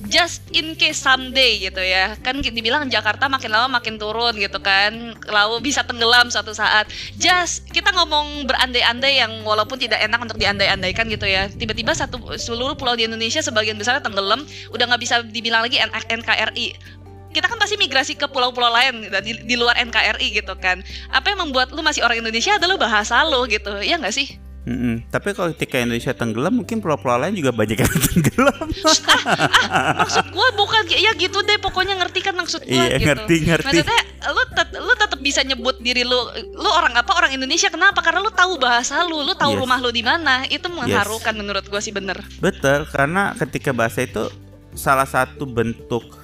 just 0.09 0.41
in 0.55 0.73
case 0.73 0.97
someday 0.97 1.61
gitu 1.61 1.77
ya 1.77 2.17
kan 2.25 2.41
dibilang 2.41 2.89
Jakarta 2.89 3.29
makin 3.29 3.53
lama 3.53 3.77
makin 3.77 4.01
turun 4.01 4.33
gitu 4.33 4.57
kan 4.57 5.13
lalu 5.29 5.61
bisa 5.61 5.85
tenggelam 5.85 6.31
suatu 6.33 6.55
saat. 6.55 6.89
Just 7.21 7.69
kita 7.69 7.93
ngomong 7.93 8.49
berandai-andai 8.49 9.21
yang 9.21 9.45
walaupun 9.45 9.77
tidak 9.77 10.01
enak 10.01 10.17
untuk 10.17 10.41
diandai-andaikan 10.41 11.05
gitu 11.11 11.29
ya 11.29 11.47
tiba-tiba 11.51 11.93
satu 11.93 12.17
seluruh 12.39 12.73
pulau 12.73 12.97
di 12.97 13.05
Indonesia 13.05 13.43
sebagian 13.45 13.77
besar 13.77 14.01
tenggelam 14.01 14.41
udah 14.73 14.85
nggak 14.89 15.01
bisa 15.01 15.21
dibilang 15.21 15.61
lagi 15.61 15.77
NKRI 16.09 16.99
kita 17.31 17.47
kan 17.47 17.57
pasti 17.57 17.75
migrasi 17.79 18.13
ke 18.19 18.27
pulau-pulau 18.27 18.71
lain 18.71 19.07
di, 19.23 19.33
di 19.43 19.55
luar 19.55 19.79
NKRI 19.79 20.43
gitu 20.43 20.53
kan. 20.59 20.83
Apa 21.09 21.33
yang 21.33 21.47
membuat 21.47 21.71
lu 21.71 21.81
masih 21.81 22.03
orang 22.03 22.19
Indonesia 22.19 22.59
adalah 22.59 22.77
bahasa 22.77 23.23
lo 23.23 23.47
gitu, 23.47 23.71
ya 23.81 23.97
nggak 23.97 24.15
sih? 24.15 24.39
Mm 24.61 24.77
-mm. 24.77 24.95
Tapi 25.09 25.33
kalau 25.33 25.49
ketika 25.57 25.81
Indonesia 25.81 26.13
tenggelam, 26.13 26.53
mungkin 26.53 26.85
pulau-pulau 26.85 27.17
lain 27.17 27.33
juga 27.33 27.49
banyak 27.49 27.81
yang 27.81 27.89
tenggelam. 28.13 28.67
ah, 28.85 29.25
ah, 29.73 29.93
maksud 30.05 30.29
gue 30.29 30.47
bukan 30.53 30.81
ya 30.93 31.11
gitu 31.17 31.41
deh, 31.41 31.57
pokoknya 31.57 31.97
ngerti 31.97 32.21
kan 32.21 32.37
maksud 32.37 32.61
gue 32.69 32.77
iya, 32.77 32.93
gitu. 32.93 33.09
ngerti 33.09 33.35
ngerti. 33.49 33.81
Maksudnya 33.81 34.01
lu 34.29 34.43
tet 34.53 34.69
lu 34.77 34.93
tetap 34.93 35.17
bisa 35.17 35.41
nyebut 35.41 35.81
diri 35.81 36.05
lu, 36.05 36.19
lu 36.53 36.69
orang 36.69 36.93
apa 36.93 37.09
orang 37.17 37.33
Indonesia 37.33 37.73
kenapa? 37.73 38.05
Karena 38.05 38.21
lu 38.21 38.29
tahu 38.29 38.61
bahasa 38.61 39.01
lu, 39.01 39.25
lu 39.25 39.33
tahu 39.33 39.57
yes. 39.57 39.61
rumah 39.65 39.81
lu 39.81 39.89
di 39.89 40.05
mana. 40.05 40.45
Itu 40.45 40.69
mengharukan 40.69 41.33
yes. 41.33 41.39
menurut 41.41 41.65
gue 41.65 41.81
sih 41.81 41.89
bener. 41.89 42.21
Betul, 42.37 42.85
karena 42.93 43.33
ketika 43.33 43.73
bahasa 43.73 44.05
itu 44.05 44.29
salah 44.77 45.09
satu 45.09 45.49
bentuk 45.49 46.20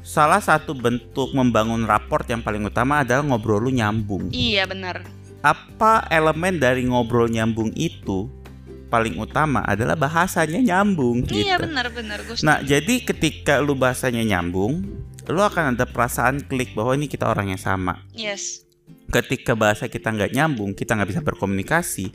salah 0.00 0.40
satu 0.40 0.72
bentuk 0.76 1.32
membangun 1.36 1.84
raport 1.84 2.24
yang 2.28 2.40
paling 2.40 2.64
utama 2.64 3.04
adalah 3.04 3.24
ngobrol 3.24 3.60
lu 3.64 3.70
nyambung. 3.72 4.32
Iya 4.32 4.64
benar 4.64 5.20
apa 5.40 6.04
elemen 6.12 6.60
dari 6.60 6.84
ngobrol 6.84 7.32
nyambung 7.32 7.72
itu 7.72 8.28
paling 8.92 9.16
utama 9.16 9.64
adalah 9.64 9.96
bahasanya 9.96 10.60
nyambung 10.60 11.24
iya 11.32 11.56
gitu. 11.56 11.64
benar 11.64 11.86
benar 11.94 12.18
Gus. 12.26 12.42
Nah, 12.42 12.60
jadi 12.60 13.00
ketika 13.06 13.62
lu 13.62 13.78
bahasanya 13.78 14.20
nyambung, 14.26 14.82
lu 15.30 15.40
akan 15.40 15.78
ada 15.78 15.86
perasaan 15.86 16.42
klik 16.42 16.74
bahwa 16.74 16.98
ini 16.98 17.06
kita 17.06 17.30
orang 17.30 17.54
yang 17.54 17.62
sama. 17.62 18.02
Yes. 18.12 18.66
Ketika 19.14 19.54
bahasa 19.54 19.86
kita 19.86 20.10
nggak 20.10 20.34
nyambung, 20.34 20.74
kita 20.74 20.98
nggak 20.98 21.10
bisa 21.14 21.22
berkomunikasi, 21.22 22.10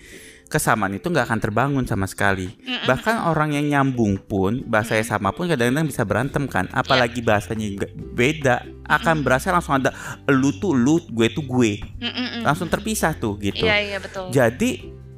kesamaan 0.45 0.93
itu 0.93 1.09
nggak 1.09 1.25
akan 1.25 1.39
terbangun 1.41 1.85
sama 1.89 2.05
sekali. 2.05 2.53
Mm-mm. 2.53 2.85
Bahkan 2.85 3.29
orang 3.29 3.57
yang 3.57 3.65
nyambung 3.65 4.21
pun 4.21 4.61
bahasanya 4.65 5.03
mm 5.05 5.11
sama 5.15 5.29
pun 5.33 5.49
kadang-kadang 5.49 5.87
bisa 5.89 6.01
berantem 6.05 6.43
kan. 6.45 6.69
Apalagi 6.71 7.21
yeah. 7.21 7.27
bahasanya 7.27 7.67
beda, 8.13 8.55
akan 8.85 9.25
berasa 9.25 9.49
langsung 9.53 9.77
ada 9.81 9.91
lu 10.29 10.53
tuh 10.57 10.73
lu, 10.73 11.01
gue 11.09 11.27
tuh 11.33 11.45
gue. 11.45 11.81
Mm-mm. 12.01 12.45
Langsung 12.45 12.69
terpisah 12.69 13.17
tuh 13.17 13.37
gitu. 13.41 13.65
Iya 13.65 13.69
yeah, 13.69 13.79
iya 13.81 13.91
yeah, 13.97 13.99
betul. 14.01 14.25
Jadi 14.29 14.69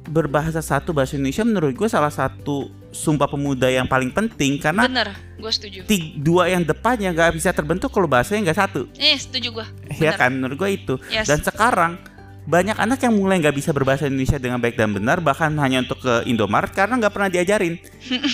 berbahasa 0.08 0.64
satu 0.64 0.96
bahasa 0.96 1.14
Indonesia 1.14 1.44
menurut 1.44 1.76
gue 1.76 1.88
salah 1.88 2.10
satu 2.10 2.72
sumpah 2.88 3.28
pemuda 3.28 3.68
yang 3.68 3.84
paling 3.84 4.08
penting 4.08 4.56
karena 4.56 4.88
bener 4.88 5.12
gue 5.36 5.52
setuju 5.52 5.84
tiga, 5.84 6.16
dua 6.16 6.48
yang 6.48 6.64
depannya 6.64 7.12
nggak 7.12 7.36
bisa 7.36 7.52
terbentuk 7.52 7.92
kalau 7.92 8.08
bahasanya 8.08 8.48
nggak 8.48 8.58
satu 8.58 8.88
eh 8.96 9.20
setuju 9.20 9.60
gue 9.60 9.66
ya 10.00 10.16
kan 10.16 10.32
menurut 10.32 10.56
gue 10.56 10.70
itu 10.72 10.94
yes. 11.12 11.28
dan 11.28 11.44
sekarang 11.44 12.00
banyak 12.48 12.80
anak 12.80 13.04
yang 13.04 13.12
mulai 13.12 13.36
nggak 13.44 13.60
bisa 13.60 13.76
berbahasa 13.76 14.08
Indonesia 14.08 14.40
dengan 14.40 14.56
baik 14.56 14.80
dan 14.80 14.96
benar 14.96 15.20
bahkan 15.20 15.52
hanya 15.60 15.84
untuk 15.84 16.00
ke 16.00 16.24
Indomaret 16.24 16.72
karena 16.72 16.96
nggak 16.96 17.12
pernah 17.12 17.28
diajarin. 17.28 17.76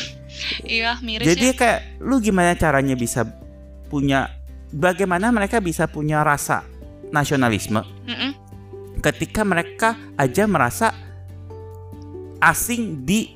iya 0.79 1.03
miris. 1.03 1.27
Jadi 1.27 1.51
ya. 1.51 1.59
kayak 1.59 1.81
lu 1.99 2.23
gimana 2.23 2.55
caranya 2.55 2.95
bisa 2.95 3.27
punya 3.91 4.31
bagaimana 4.71 5.35
mereka 5.35 5.59
bisa 5.59 5.91
punya 5.91 6.23
rasa 6.23 6.63
nasionalisme 7.11 7.83
mm 7.83 8.15
-mm. 8.15 8.31
ketika 9.03 9.43
mereka 9.43 9.99
aja 10.15 10.47
merasa 10.47 10.95
asing 12.39 13.03
di 13.03 13.35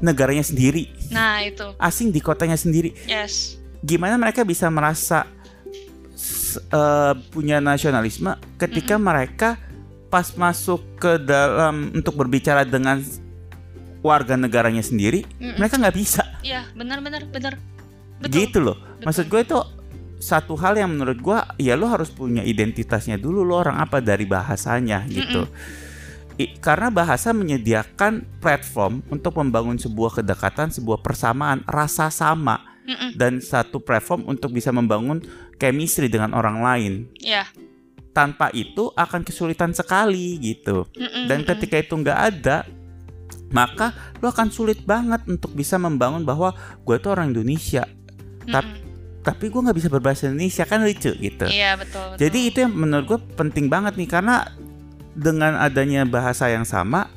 negaranya 0.00 0.48
sendiri. 0.48 0.88
Nah 1.12 1.44
itu. 1.44 1.76
Asing 1.76 2.08
di 2.08 2.24
kotanya 2.24 2.56
sendiri. 2.56 2.96
Yes. 3.04 3.60
Gimana 3.84 4.16
mereka 4.16 4.48
bisa 4.48 4.64
merasa 4.72 5.28
uh, 6.72 7.12
punya 7.28 7.60
nasionalisme 7.60 8.32
ketika 8.56 8.96
mm 8.96 9.00
-mm. 9.04 9.08
mereka 9.12 9.50
pas 10.10 10.26
masuk 10.34 10.82
ke 10.98 11.22
dalam 11.22 11.94
untuk 11.94 12.18
berbicara 12.18 12.66
dengan 12.66 12.98
warga 14.02 14.34
negaranya 14.34 14.82
sendiri, 14.82 15.22
mm 15.38 15.38
-mm. 15.38 15.56
mereka 15.56 15.78
nggak 15.78 15.96
bisa. 15.96 16.22
Iya, 16.42 16.66
benar-benar 16.74 17.30
benar. 17.30 17.54
Betul. 18.18 18.34
Gitu 18.34 18.58
loh. 18.58 18.76
Betul. 18.76 19.04
Maksud 19.06 19.24
gue 19.30 19.40
itu 19.46 19.58
satu 20.20 20.52
hal 20.58 20.76
yang 20.76 20.90
menurut 20.92 21.16
gue, 21.22 21.38
ya 21.62 21.78
lo 21.78 21.88
harus 21.88 22.12
punya 22.12 22.44
identitasnya 22.44 23.16
dulu 23.16 23.40
lo 23.46 23.62
orang 23.62 23.80
apa 23.80 24.02
dari 24.02 24.26
bahasanya 24.26 25.06
gitu. 25.08 25.46
Mm 25.46 25.52
-mm. 25.54 25.88
I, 26.40 26.56
karena 26.56 26.88
bahasa 26.88 27.36
menyediakan 27.36 28.24
platform 28.40 29.04
untuk 29.12 29.36
membangun 29.36 29.76
sebuah 29.76 30.20
kedekatan, 30.20 30.72
sebuah 30.72 31.04
persamaan, 31.04 31.60
rasa 31.68 32.08
sama, 32.08 32.80
mm 32.88 32.96
-mm. 32.96 33.10
dan 33.14 33.38
satu 33.44 33.78
platform 33.78 34.24
untuk 34.26 34.56
bisa 34.56 34.72
membangun 34.72 35.20
chemistry 35.60 36.08
dengan 36.08 36.32
orang 36.32 36.64
lain. 36.64 36.92
Iya 37.20 37.44
tanpa 38.20 38.52
itu 38.52 38.92
akan 38.92 39.24
kesulitan 39.24 39.72
sekali 39.72 40.36
gitu. 40.36 40.84
Dan 41.24 41.48
ketika 41.48 41.80
itu 41.80 41.96
nggak 41.96 42.20
ada, 42.20 42.68
maka 43.48 43.96
lo 44.20 44.28
akan 44.28 44.52
sulit 44.52 44.84
banget 44.84 45.24
untuk 45.24 45.56
bisa 45.56 45.80
membangun 45.80 46.20
bahwa 46.28 46.52
gue 46.84 46.96
tuh 47.00 47.16
orang 47.16 47.32
Indonesia. 47.32 47.88
Tapi 48.44 48.92
tapi 49.20 49.52
gue 49.52 49.60
nggak 49.60 49.76
bisa 49.76 49.88
berbahasa 49.92 50.28
Indonesia 50.28 50.64
kan 50.68 50.84
lucu 50.84 51.12
gitu. 51.16 51.44
Iya 51.48 51.76
betul, 51.76 52.12
betul. 52.12 52.20
Jadi 52.20 52.38
itu 52.44 52.58
yang 52.60 52.72
menurut 52.72 53.04
gue 53.08 53.20
penting 53.36 53.68
banget 53.72 53.96
nih 53.96 54.08
karena 54.08 54.48
dengan 55.16 55.60
adanya 55.60 56.04
bahasa 56.08 56.48
yang 56.48 56.64
sama 56.64 57.08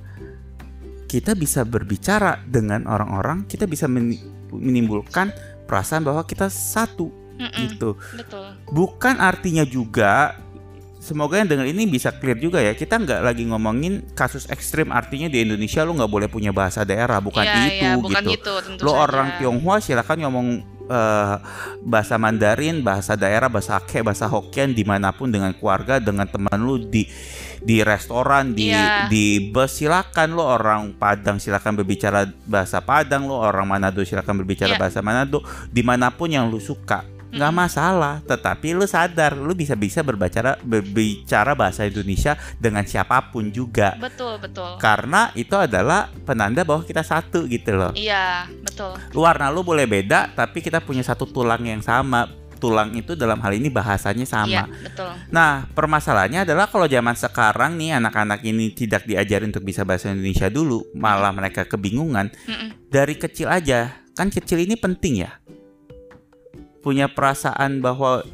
kita 1.07 1.31
bisa 1.31 1.63
berbicara 1.63 2.43
dengan 2.47 2.87
orang-orang, 2.87 3.47
kita 3.47 3.67
bisa 3.67 3.87
menimbulkan 3.87 5.31
perasaan 5.67 6.03
bahwa 6.03 6.27
kita 6.27 6.51
satu 6.51 7.07
Mm-mm, 7.39 7.59
gitu. 7.63 7.95
Betul. 8.19 8.51
Bukan 8.67 9.21
artinya 9.23 9.63
juga 9.63 10.35
semoga 11.03 11.35
yang 11.35 11.51
dengar 11.51 11.67
ini 11.67 11.83
bisa 11.83 12.15
clear 12.15 12.39
juga 12.39 12.63
ya. 12.63 12.71
Kita 12.71 12.95
nggak 12.95 13.19
lagi 13.19 13.43
ngomongin 13.43 14.15
kasus 14.15 14.47
ekstrim 14.47 14.95
artinya 14.95 15.27
di 15.27 15.43
Indonesia 15.43 15.83
lo 15.83 15.91
nggak 15.99 16.11
boleh 16.11 16.31
punya 16.31 16.55
bahasa 16.55 16.87
daerah, 16.87 17.19
bukan 17.19 17.43
ya, 17.43 17.67
itu 17.67 17.83
ya, 17.83 17.93
bukan 17.99 18.23
gitu. 18.31 18.51
Itu, 18.63 18.79
lo 18.79 18.95
saja. 18.95 19.03
orang 19.03 19.27
Tionghoa 19.35 19.77
silakan 19.83 20.17
ngomong 20.23 20.47
uh, 20.87 21.35
bahasa 21.83 22.15
Mandarin, 22.15 22.79
bahasa 22.79 23.19
daerah, 23.19 23.51
bahasa 23.51 23.83
Aceh, 23.83 23.99
bahasa 23.99 24.31
Hokkien 24.31 24.71
di 24.71 24.87
mana 24.87 25.11
pun 25.11 25.27
dengan 25.27 25.51
keluarga, 25.51 25.99
dengan 25.99 26.23
teman 26.23 26.63
lu 26.63 26.79
di 26.79 27.03
di 27.63 27.79
restoran, 27.79 28.55
di 28.55 28.71
ya. 28.71 29.07
di 29.07 29.51
bus 29.51 29.79
silakan 29.79 30.35
lo 30.35 30.43
orang 30.43 30.95
Padang 30.99 31.39
silakan 31.39 31.79
berbicara 31.79 32.27
bahasa 32.47 32.79
Padang, 32.79 33.27
lo 33.27 33.39
orang 33.39 33.67
Manado 33.67 34.03
silakan 34.03 34.39
berbicara 34.43 34.75
ya. 34.75 34.79
bahasa 34.79 35.03
Manado, 35.03 35.43
di 35.67 35.83
mana 35.83 36.11
pun 36.15 36.31
yang 36.31 36.47
lu 36.47 36.63
suka 36.63 37.12
nggak 37.33 37.53
masalah 37.53 38.21
tetapi 38.23 38.77
lu 38.77 38.85
sadar 38.85 39.33
lu 39.33 39.51
bisa 39.57 39.73
bisa 39.73 40.05
berbicara 40.05 40.55
berbicara 40.61 41.57
bahasa 41.57 41.89
Indonesia 41.89 42.37
dengan 42.61 42.85
siapa 42.85 43.33
pun 43.33 43.49
juga 43.49 43.97
betul 43.97 44.37
betul 44.37 44.77
karena 44.77 45.33
itu 45.33 45.57
adalah 45.57 46.13
penanda 46.23 46.61
bahwa 46.61 46.85
kita 46.85 47.01
satu 47.01 47.49
gitu 47.49 47.73
loh 47.73 47.91
iya 47.97 48.45
betul 48.61 48.93
warna 49.17 49.49
lu 49.49 49.65
boleh 49.65 49.89
beda 49.89 50.29
tapi 50.37 50.61
kita 50.61 50.79
punya 50.79 51.01
satu 51.01 51.25
tulang 51.25 51.65
yang 51.65 51.81
sama 51.81 52.29
tulang 52.63 52.95
itu 52.95 53.19
dalam 53.19 53.43
hal 53.43 53.59
ini 53.59 53.67
bahasanya 53.67 54.23
sama. 54.23 54.47
Iya, 54.47 54.87
betul. 54.87 55.11
Nah, 55.35 55.67
permasalahannya 55.75 56.47
adalah 56.47 56.71
kalau 56.71 56.87
zaman 56.87 57.11
sekarang 57.11 57.75
nih 57.75 57.99
anak-anak 57.99 58.39
ini 58.47 58.71
tidak 58.71 59.03
diajarin 59.03 59.51
untuk 59.51 59.67
bisa 59.67 59.83
bahasa 59.83 60.15
Indonesia 60.15 60.47
dulu, 60.47 60.79
malah 60.95 61.35
mereka 61.35 61.67
kebingungan. 61.67 62.31
Mm 62.47 62.55
-mm. 62.55 62.69
Dari 62.87 63.19
kecil 63.19 63.51
aja, 63.51 63.99
kan 64.15 64.31
kecil 64.31 64.63
ini 64.63 64.79
penting 64.79 65.27
ya 65.27 65.43
punya 66.83 67.07
perasaan 67.07 67.79
bahwa 67.79 68.27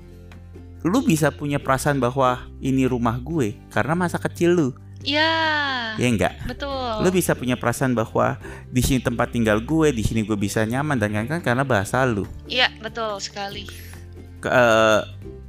lu 0.81 0.99
bisa 1.05 1.29
punya 1.29 1.62
perasaan 1.62 2.01
bahwa 2.01 2.49
ini 2.59 2.89
rumah 2.89 3.21
gue 3.21 3.55
karena 3.69 3.93
masa 3.93 4.17
kecil 4.17 4.57
lu. 4.57 4.69
Iya. 4.99 5.31
Ya 5.95 6.07
enggak? 6.07 6.35
Betul. 6.43 7.05
Lu 7.05 7.09
bisa 7.13 7.31
punya 7.38 7.55
perasaan 7.55 7.95
bahwa 7.95 8.35
di 8.67 8.81
sini 8.83 8.99
tempat 8.99 9.31
tinggal 9.31 9.63
gue, 9.63 9.95
di 9.95 10.03
sini 10.03 10.27
gue 10.27 10.35
bisa 10.35 10.63
nyaman 10.67 10.99
dan 10.99 11.15
kan 11.27 11.39
karena 11.39 11.63
bahasa 11.63 12.03
lu. 12.03 12.27
Iya, 12.51 12.67
betul 12.83 13.15
sekali. 13.23 13.63
Ke, 14.43 14.49
uh, 14.51 15.01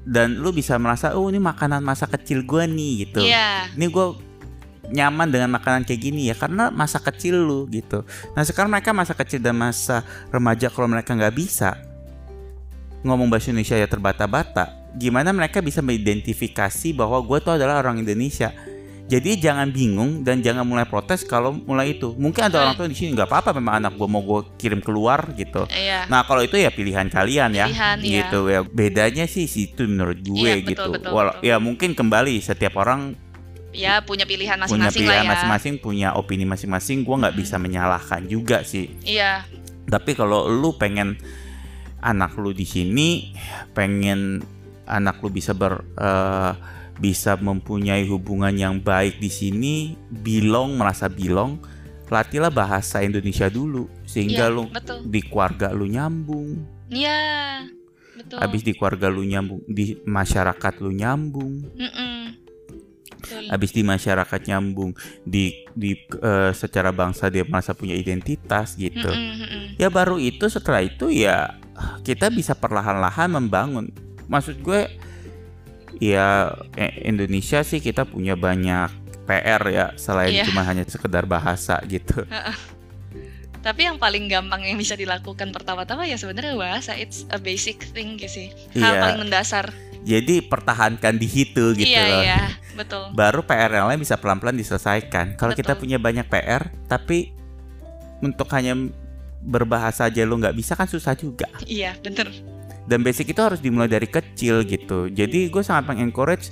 dan 0.06 0.38
lu 0.38 0.54
bisa 0.54 0.78
merasa 0.78 1.14
oh 1.14 1.30
ini 1.30 1.42
makanan 1.42 1.82
masa 1.82 2.06
kecil 2.06 2.46
gue 2.46 2.62
nih 2.66 2.92
gitu. 3.06 3.20
Iya. 3.26 3.74
Ini 3.74 3.86
gue 3.90 4.06
nyaman 4.90 5.30
dengan 5.30 5.54
makanan 5.54 5.86
kayak 5.86 6.02
gini 6.02 6.30
ya 6.30 6.34
karena 6.34 6.70
masa 6.70 6.98
kecil 6.98 7.38
lu 7.38 7.66
gitu. 7.70 8.02
Nah 8.34 8.42
sekarang 8.42 8.70
mereka 8.74 8.90
masa 8.90 9.14
kecil 9.14 9.38
dan 9.38 9.54
masa 9.54 10.02
remaja 10.34 10.66
kalau 10.70 10.90
mereka 10.90 11.14
nggak 11.14 11.34
bisa 11.34 11.89
ngomong 13.02 13.32
bahasa 13.32 13.50
Indonesia 13.52 13.76
ya 13.76 13.88
terbata-bata, 13.88 14.76
gimana 14.96 15.30
mereka 15.32 15.64
bisa 15.64 15.80
mengidentifikasi 15.80 16.88
bahwa 16.92 17.20
gue 17.22 17.38
tuh 17.40 17.56
adalah 17.56 17.80
orang 17.80 18.02
Indonesia. 18.02 18.52
Jadi 19.10 19.42
jangan 19.42 19.74
bingung 19.74 20.22
dan 20.22 20.38
jangan 20.38 20.62
mulai 20.62 20.86
protes 20.86 21.26
kalau 21.26 21.50
mulai 21.50 21.98
itu. 21.98 22.14
Mungkin 22.14 22.46
ada 22.46 22.62
orang 22.62 22.78
tua 22.78 22.86
di 22.86 22.94
sini 22.94 23.18
nggak 23.18 23.26
apa-apa 23.26 23.58
memang 23.58 23.82
anak 23.82 23.98
gue 23.98 24.06
mau 24.06 24.22
gue 24.22 24.54
kirim 24.54 24.78
keluar 24.78 25.34
gitu. 25.34 25.66
Iya. 25.66 26.06
Nah 26.06 26.22
kalau 26.22 26.46
itu 26.46 26.54
ya 26.54 26.70
pilihan 26.70 27.10
kalian 27.10 27.50
ya, 27.50 27.66
pilihan, 27.66 27.96
iya. 28.06 28.10
gitu 28.22 28.46
ya. 28.46 28.62
Bedanya 28.62 29.26
sih 29.26 29.50
situ 29.50 29.82
menurut 29.90 30.22
gue 30.22 30.38
iya, 30.38 30.62
gitu. 30.62 30.78
Betul, 30.78 31.02
betul, 31.02 31.10
Walau 31.10 31.34
betul. 31.34 31.50
ya 31.50 31.58
mungkin 31.58 31.98
kembali 31.98 32.38
setiap 32.38 32.78
orang 32.78 33.18
ya 33.74 33.98
punya 34.06 34.30
pilihan 34.30 34.58
masing-masing 34.62 34.78
punya 34.78 34.90
pilihan 34.94 35.24
ya. 35.26 35.30
masing-masing, 35.34 35.74
punya 35.82 36.08
opini 36.14 36.46
masing-masing. 36.46 37.02
Gue 37.02 37.16
nggak 37.18 37.34
hmm. 37.34 37.42
bisa 37.42 37.56
menyalahkan 37.58 38.30
juga 38.30 38.62
sih. 38.62 38.94
Iya. 39.02 39.42
Tapi 39.90 40.14
kalau 40.14 40.46
lu 40.46 40.78
pengen 40.78 41.18
anak 42.00 42.36
lu 42.36 42.50
di 42.52 42.64
sini 42.64 43.32
pengen 43.72 44.40
anak 44.84 45.22
lu 45.22 45.30
bisa 45.30 45.54
ber 45.54 45.84
uh, 45.96 46.52
bisa 47.00 47.40
mempunyai 47.40 48.04
hubungan 48.04 48.52
yang 48.52 48.76
baik 48.76 49.16
di 49.16 49.32
sini 49.32 49.74
bilong 50.12 50.76
merasa 50.76 51.08
bilong 51.08 51.56
latihlah 52.10 52.50
bahasa 52.52 53.00
Indonesia 53.00 53.46
dulu 53.48 53.86
sehingga 54.04 54.50
Iya, 54.50 54.54
lu 54.54 54.62
betul. 54.68 54.98
di 55.08 55.20
keluarga 55.24 55.70
lu 55.72 55.86
nyambung 55.86 56.58
Iya, 56.90 57.64
betul. 58.18 58.36
habis 58.42 58.60
di 58.66 58.74
keluarga 58.74 59.06
lu 59.08 59.22
nyambung 59.22 59.62
di 59.64 59.94
masyarakat 60.02 60.72
lu 60.82 60.90
nyambung 60.90 61.70
Mm-mm. 61.78 62.18
Betul. 63.20 63.46
habis 63.52 63.70
di 63.70 63.82
masyarakat 63.86 64.40
nyambung 64.50 64.90
di 65.22 65.64
di 65.72 65.92
eh, 66.18 66.50
secara 66.50 66.90
bangsa 66.90 67.30
dia 67.30 67.46
merasa 67.46 67.78
punya 67.78 67.94
identitas 67.94 68.74
gitu 68.74 69.06
Mm-mm, 69.06 69.34
mm-mm. 69.40 69.64
ya 69.78 69.86
baru 69.88 70.18
itu 70.18 70.50
setelah 70.50 70.82
itu 70.82 71.08
ya 71.14 71.56
kita 72.02 72.28
bisa 72.28 72.52
perlahan-lahan 72.54 73.30
membangun 73.30 73.90
maksud 74.26 74.60
gue 74.60 74.88
ya 75.98 76.54
eh, 76.74 77.04
Indonesia 77.04 77.60
sih 77.60 77.78
kita 77.78 78.06
punya 78.06 78.34
banyak 78.34 78.88
PR 79.24 79.62
ya 79.68 79.86
selain 79.94 80.32
Iya. 80.32 80.44
cuma 80.48 80.64
hanya 80.64 80.82
sekedar 80.86 81.26
bahasa 81.26 81.78
gitu 81.86 82.24
Tapi 83.60 83.84
yang 83.84 84.00
paling 84.00 84.24
gampang 84.24 84.64
yang 84.64 84.80
bisa 84.80 84.96
dilakukan 84.96 85.52
pertama-tama 85.52 86.08
ya 86.08 86.16
sebenarnya 86.16 86.56
bahasa 86.56 86.96
it's 86.96 87.28
a 87.28 87.36
basic 87.36 87.84
thing 87.92 88.16
gitu 88.16 88.40
sih. 88.40 88.48
Hal 88.80 88.96
Iya. 88.96 89.00
paling 89.04 89.18
mendasar. 89.20 89.66
jadi 90.00 90.40
pertahankan 90.40 91.20
di 91.20 91.28
situ 91.28 91.76
gitu 91.76 91.84
iya, 91.92 92.08
loh 92.08 92.22
iya, 92.24 92.40
betul. 92.72 93.12
baru 93.12 93.44
PR 93.44 93.68
yang 93.68 93.84
lain 93.84 94.00
bisa 94.00 94.16
pelan-pelan 94.16 94.56
diselesaikan 94.56 95.36
kalau 95.36 95.52
kita 95.52 95.76
punya 95.76 96.00
banyak 96.00 96.24
PR 96.24 96.72
tapi 96.88 97.36
untuk 98.24 98.48
hanya 98.56 98.80
berbahasa 99.40 100.07
aja 100.12 100.22
lo 100.29 100.37
nggak 100.37 100.57
bisa 100.57 100.76
kan 100.76 100.87
susah 100.87 101.16
juga. 101.16 101.48
Iya, 101.64 101.96
bener. 102.00 102.29
dan 102.90 103.07
basic 103.07 103.31
itu 103.31 103.38
harus 103.38 103.62
dimulai 103.62 103.87
dari 103.87 104.11
kecil 104.11 104.66
gitu. 104.66 105.07
Jadi 105.07 105.46
gue 105.46 105.62
sangat 105.62 105.94
mengencourage 105.94 106.50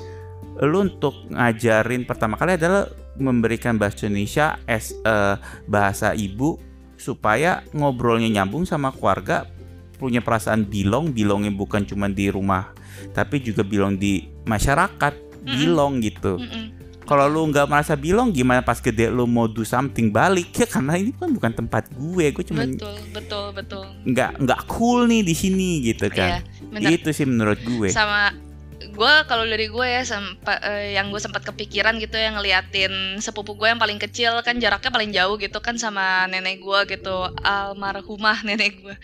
lu 0.62 0.86
untuk 0.86 1.26
ngajarin 1.34 2.06
pertama 2.06 2.38
kali 2.38 2.54
adalah 2.54 2.86
memberikan 3.18 3.74
bahasa 3.74 4.06
Indonesia 4.06 4.58
as 4.70 4.94
a 5.02 5.42
bahasa 5.66 6.14
ibu 6.14 6.58
supaya 6.94 7.66
ngobrolnya 7.74 8.30
nyambung 8.30 8.66
sama 8.66 8.94
keluarga 8.94 9.50
punya 9.98 10.22
perasaan 10.22 10.62
bilong 10.66 11.10
bilongnya 11.10 11.50
bukan 11.50 11.82
cuma 11.86 12.06
di 12.06 12.30
rumah 12.30 12.70
tapi 13.14 13.42
juga 13.42 13.66
bilong 13.66 13.98
di 13.98 14.30
masyarakat. 14.46 15.26
Bilong 15.42 15.98
gitu. 16.04 16.38
Mm-mm. 16.38 16.77
Kalau 17.08 17.24
lu 17.24 17.48
nggak 17.48 17.64
merasa 17.64 17.94
bilong 17.94 18.28
gimana 18.30 18.60
pas 18.60 18.76
gede 18.76 19.08
lu 19.08 19.24
mau 19.24 19.46
do 19.46 19.64
something 19.64 20.08
balik 20.08 20.52
ya 20.52 20.68
karena 20.68 20.94
ini 20.94 21.10
kan 21.10 21.30
bukan 21.30 21.52
tempat 21.54 21.88
gue 21.90 22.26
gue 22.30 22.44
cuma 22.44 22.62
Betul, 22.62 22.94
betul, 23.10 23.44
betul. 23.50 23.84
nggak 24.04 24.30
nggak 24.38 24.60
cool 24.68 25.04
nih 25.04 25.22
di 25.22 25.32
sini 25.32 25.70
gitu 25.82 26.06
Iya, 26.06 26.12
kan 26.12 26.30
bener. 26.70 26.92
itu 26.92 27.08
sih 27.08 27.24
menurut 27.24 27.56
gue 27.58 27.88
Sama 27.88 28.36
gue 28.78 29.12
kalau 29.24 29.42
dari 29.42 29.66
gue 29.66 29.86
ya 29.88 30.02
sempa- 30.02 30.60
eh, 30.60 30.92
yang 30.92 31.08
gue 31.08 31.18
sempat 31.18 31.42
kepikiran 31.42 31.96
gitu 31.96 32.14
yang 32.14 32.34
ngeliatin 32.34 32.90
sepupu 33.18 33.54
gue 33.54 33.66
yang 33.66 33.78
paling 33.78 33.96
kecil 33.96 34.38
kan 34.40 34.54
jaraknya 34.56 34.90
paling 34.90 35.10
jauh 35.10 35.34
gitu 35.34 35.58
kan 35.58 35.74
sama 35.74 36.02
nenek 36.26 36.58
gue 36.58 36.78
gitu 36.88 37.16
almarhumah 37.40 38.38
nenek 38.42 38.78
gue 38.80 38.94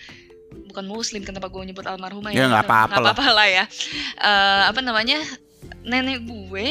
bukan 0.66 0.84
muslim 0.84 1.22
kenapa 1.22 1.46
gue 1.46 1.62
nyebut 1.64 1.82
almarhumah 1.82 2.30
Ya, 2.30 2.46
nggak 2.46 2.64
apa-apa 2.64 2.90
Nggak 2.92 3.00
lah. 3.00 3.14
apa-apa 3.14 3.26
lah 3.32 3.48
ya 3.48 3.64
Eh, 4.20 4.62
apa 4.68 4.80
namanya 4.80 5.18
nenek 5.82 6.22
gue 6.22 6.68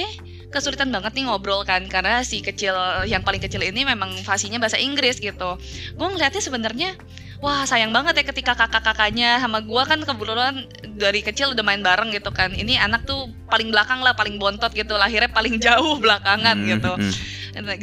kesulitan 0.53 0.93
banget 0.93 1.17
nih 1.17 1.25
ngobrol 1.25 1.65
kan 1.65 1.81
karena 1.89 2.21
si 2.21 2.45
kecil 2.45 2.77
yang 3.09 3.25
paling 3.25 3.41
kecil 3.41 3.65
ini 3.65 3.81
memang 3.81 4.13
fasihnya 4.21 4.61
bahasa 4.61 4.77
Inggris 4.77 5.17
gitu. 5.17 5.57
Gue 5.97 6.07
ngeliatnya 6.13 6.39
sebenarnya 6.39 6.93
wah 7.41 7.65
sayang 7.65 7.91
banget 7.91 8.21
ya 8.21 8.23
ketika 8.29 8.53
kakak-kakaknya 8.53 9.41
sama 9.41 9.59
gue 9.65 9.81
kan 9.83 9.99
kebetulan 10.05 10.63
dari 10.95 11.25
kecil 11.25 11.57
udah 11.57 11.65
main 11.65 11.81
bareng 11.81 12.13
gitu 12.13 12.29
kan. 12.29 12.53
Ini 12.53 12.77
anak 12.79 13.09
tuh 13.09 13.33
paling 13.49 13.73
belakang 13.73 13.99
lah 14.05 14.13
paling 14.13 14.37
bontot 14.37 14.69
gitu 14.71 14.93
lahirnya 14.93 15.33
paling 15.33 15.57
jauh 15.57 15.97
belakangan 15.97 16.53
Hmm, 16.53 16.69
gitu. 16.69 16.93
hmm. 16.93 17.13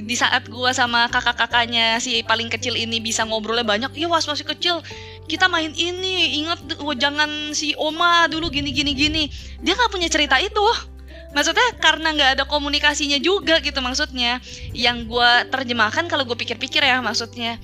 Di 0.03 0.17
saat 0.19 0.51
gua 0.51 0.75
sama 0.75 1.07
kakak-kakaknya 1.07 2.03
si 2.03 2.27
paling 2.27 2.51
kecil 2.51 2.75
ini 2.75 2.99
bisa 2.99 3.23
ngobrolnya 3.23 3.63
banyak 3.63 3.95
iya 3.95 4.11
was 4.11 4.27
masih 4.27 4.43
kecil 4.43 4.83
kita 5.31 5.47
main 5.47 5.71
ini 5.79 6.43
ingat 6.43 6.59
oh, 6.83 6.91
jangan 6.91 7.55
si 7.55 7.79
oma 7.79 8.27
dulu 8.27 8.51
gini 8.51 8.75
gini 8.75 8.93
gini. 8.99 9.23
Dia 9.63 9.79
nggak 9.79 9.95
punya 9.95 10.11
cerita 10.11 10.43
itu 10.43 10.67
maksudnya 11.31 11.67
karena 11.79 12.11
nggak 12.15 12.31
ada 12.39 12.45
komunikasinya 12.47 13.19
juga 13.23 13.63
gitu 13.63 13.79
maksudnya. 13.79 14.43
Yang 14.75 15.11
gua 15.11 15.47
terjemahkan 15.47 16.11
kalau 16.11 16.27
gue 16.27 16.37
pikir-pikir 16.39 16.83
ya 16.83 16.99
maksudnya. 16.99 17.59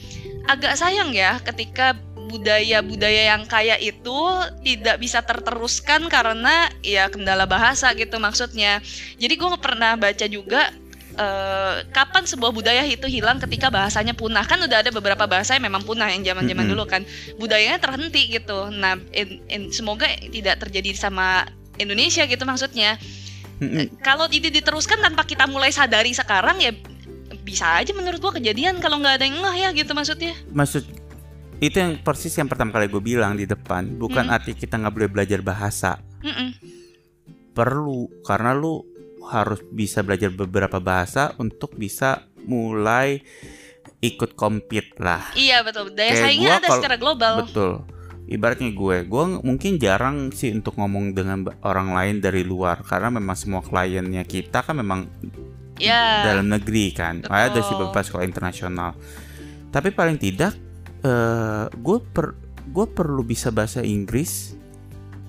Agak 0.46 0.78
sayang 0.78 1.10
ya 1.10 1.42
ketika 1.42 1.98
budaya-budaya 2.26 3.34
yang 3.34 3.46
kaya 3.46 3.78
itu 3.78 4.18
tidak 4.66 4.98
bisa 4.98 5.22
terteruskan 5.22 6.10
karena 6.10 6.66
ya 6.82 7.06
kendala 7.06 7.46
bahasa 7.46 7.94
gitu 7.94 8.18
maksudnya. 8.18 8.82
Jadi 9.18 9.34
gue 9.38 9.48
pernah 9.62 9.94
baca 9.94 10.26
juga 10.26 10.74
eh, 11.14 11.74
kapan 11.94 12.26
sebuah 12.26 12.50
budaya 12.50 12.82
itu 12.82 13.06
hilang 13.06 13.38
ketika 13.38 13.70
bahasanya 13.70 14.14
punah. 14.14 14.42
Kan 14.42 14.58
udah 14.58 14.82
ada 14.82 14.90
beberapa 14.90 15.26
bahasa 15.30 15.54
yang 15.54 15.70
memang 15.70 15.86
punah 15.86 16.10
yang 16.10 16.26
zaman 16.26 16.50
zaman 16.50 16.66
Mm-mm. 16.66 16.72
dulu 16.74 16.84
kan. 16.90 17.02
Budayanya 17.38 17.78
terhenti 17.78 18.22
gitu. 18.26 18.74
Nah 18.74 18.98
in- 19.14 19.42
in- 19.46 19.70
semoga 19.70 20.10
tidak 20.10 20.62
terjadi 20.66 20.98
sama 20.98 21.46
Indonesia 21.78 22.26
gitu 22.26 22.42
maksudnya. 22.42 22.98
Kalau 24.00 24.28
ini 24.28 24.52
diteruskan 24.52 25.00
tanpa 25.00 25.24
kita 25.24 25.48
mulai 25.48 25.72
sadari 25.72 26.12
sekarang 26.12 26.60
ya 26.60 26.72
bisa 27.40 27.78
aja 27.78 27.94
menurut 27.94 28.18
gua 28.18 28.34
kejadian 28.34 28.78
kalau 28.78 28.98
nggak 28.98 29.16
ada 29.16 29.24
yang 29.24 29.38
ngeh 29.40 29.56
ya 29.56 29.68
gitu 29.72 29.92
maksudnya. 29.94 30.34
Maksud 30.50 30.84
itu 31.56 31.72
yang 31.72 31.96
persis 31.98 32.36
yang 32.36 32.46
pertama 32.46 32.68
kali 32.68 32.84
gue 32.84 33.00
bilang 33.00 33.32
di 33.32 33.48
depan 33.48 33.96
bukan 33.96 34.28
Hmm. 34.28 34.36
arti 34.36 34.52
kita 34.52 34.76
nggak 34.76 34.92
boleh 34.92 35.08
belajar 35.08 35.40
bahasa. 35.40 35.96
Mm-mm. 36.20 36.52
perlu 37.52 38.12
karena 38.20 38.52
lu 38.52 38.84
harus 39.24 39.64
bisa 39.72 40.04
belajar 40.04 40.28
beberapa 40.28 40.76
bahasa 40.76 41.32
untuk 41.40 41.72
bisa 41.72 42.28
mulai 42.44 43.24
ikut 43.98 44.36
compete 44.36 44.92
lah. 45.00 45.32
Iya 45.32 45.64
betul. 45.64 45.96
Daya 45.96 46.12
Kayak 46.12 46.22
saingnya 46.28 46.52
ada 46.60 46.68
secara 46.68 46.96
global. 47.00 47.34
betul 47.48 47.80
ibaratnya 48.26 48.74
gue 48.74 49.06
gue 49.06 49.22
ng- 49.22 49.42
mungkin 49.46 49.78
jarang 49.78 50.34
sih 50.34 50.50
untuk 50.50 50.74
ngomong 50.76 51.14
dengan 51.14 51.46
orang 51.62 51.94
lain 51.94 52.16
dari 52.18 52.42
luar 52.42 52.82
karena 52.82 53.10
memang 53.10 53.38
semua 53.38 53.62
kliennya 53.62 54.26
kita 54.26 54.66
kan 54.66 54.76
memang 54.82 55.06
ya. 55.78 56.26
dalam 56.26 56.50
negeri 56.50 56.90
kan. 56.90 57.22
Ada 57.22 57.54
Betul. 57.54 57.64
sih 57.64 57.74
beberapa 57.78 58.02
sekolah 58.02 58.24
internasional. 58.26 58.90
Tapi 59.70 59.88
paling 59.94 60.18
tidak 60.18 60.52
eh 61.06 61.64
gue 61.70 61.98
per 62.02 62.34
gue 62.66 62.86
perlu 62.90 63.22
bisa 63.22 63.54
bahasa 63.54 63.78
Inggris 63.84 64.58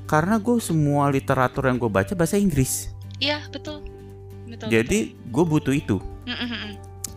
karena 0.10 0.42
gue 0.42 0.58
semua 0.58 1.12
literatur 1.14 1.70
yang 1.70 1.78
gue 1.78 1.92
baca 1.92 2.18
bahasa 2.18 2.40
Inggris. 2.40 2.90
Iya 3.22 3.46
betul. 3.54 3.86
Betul 4.48 4.68
jadi 4.74 5.14
gue 5.14 5.46
butuh 5.46 5.76
itu. 5.76 6.02
Betul. 6.02 6.16
Mm-mm-mm. 6.28 6.72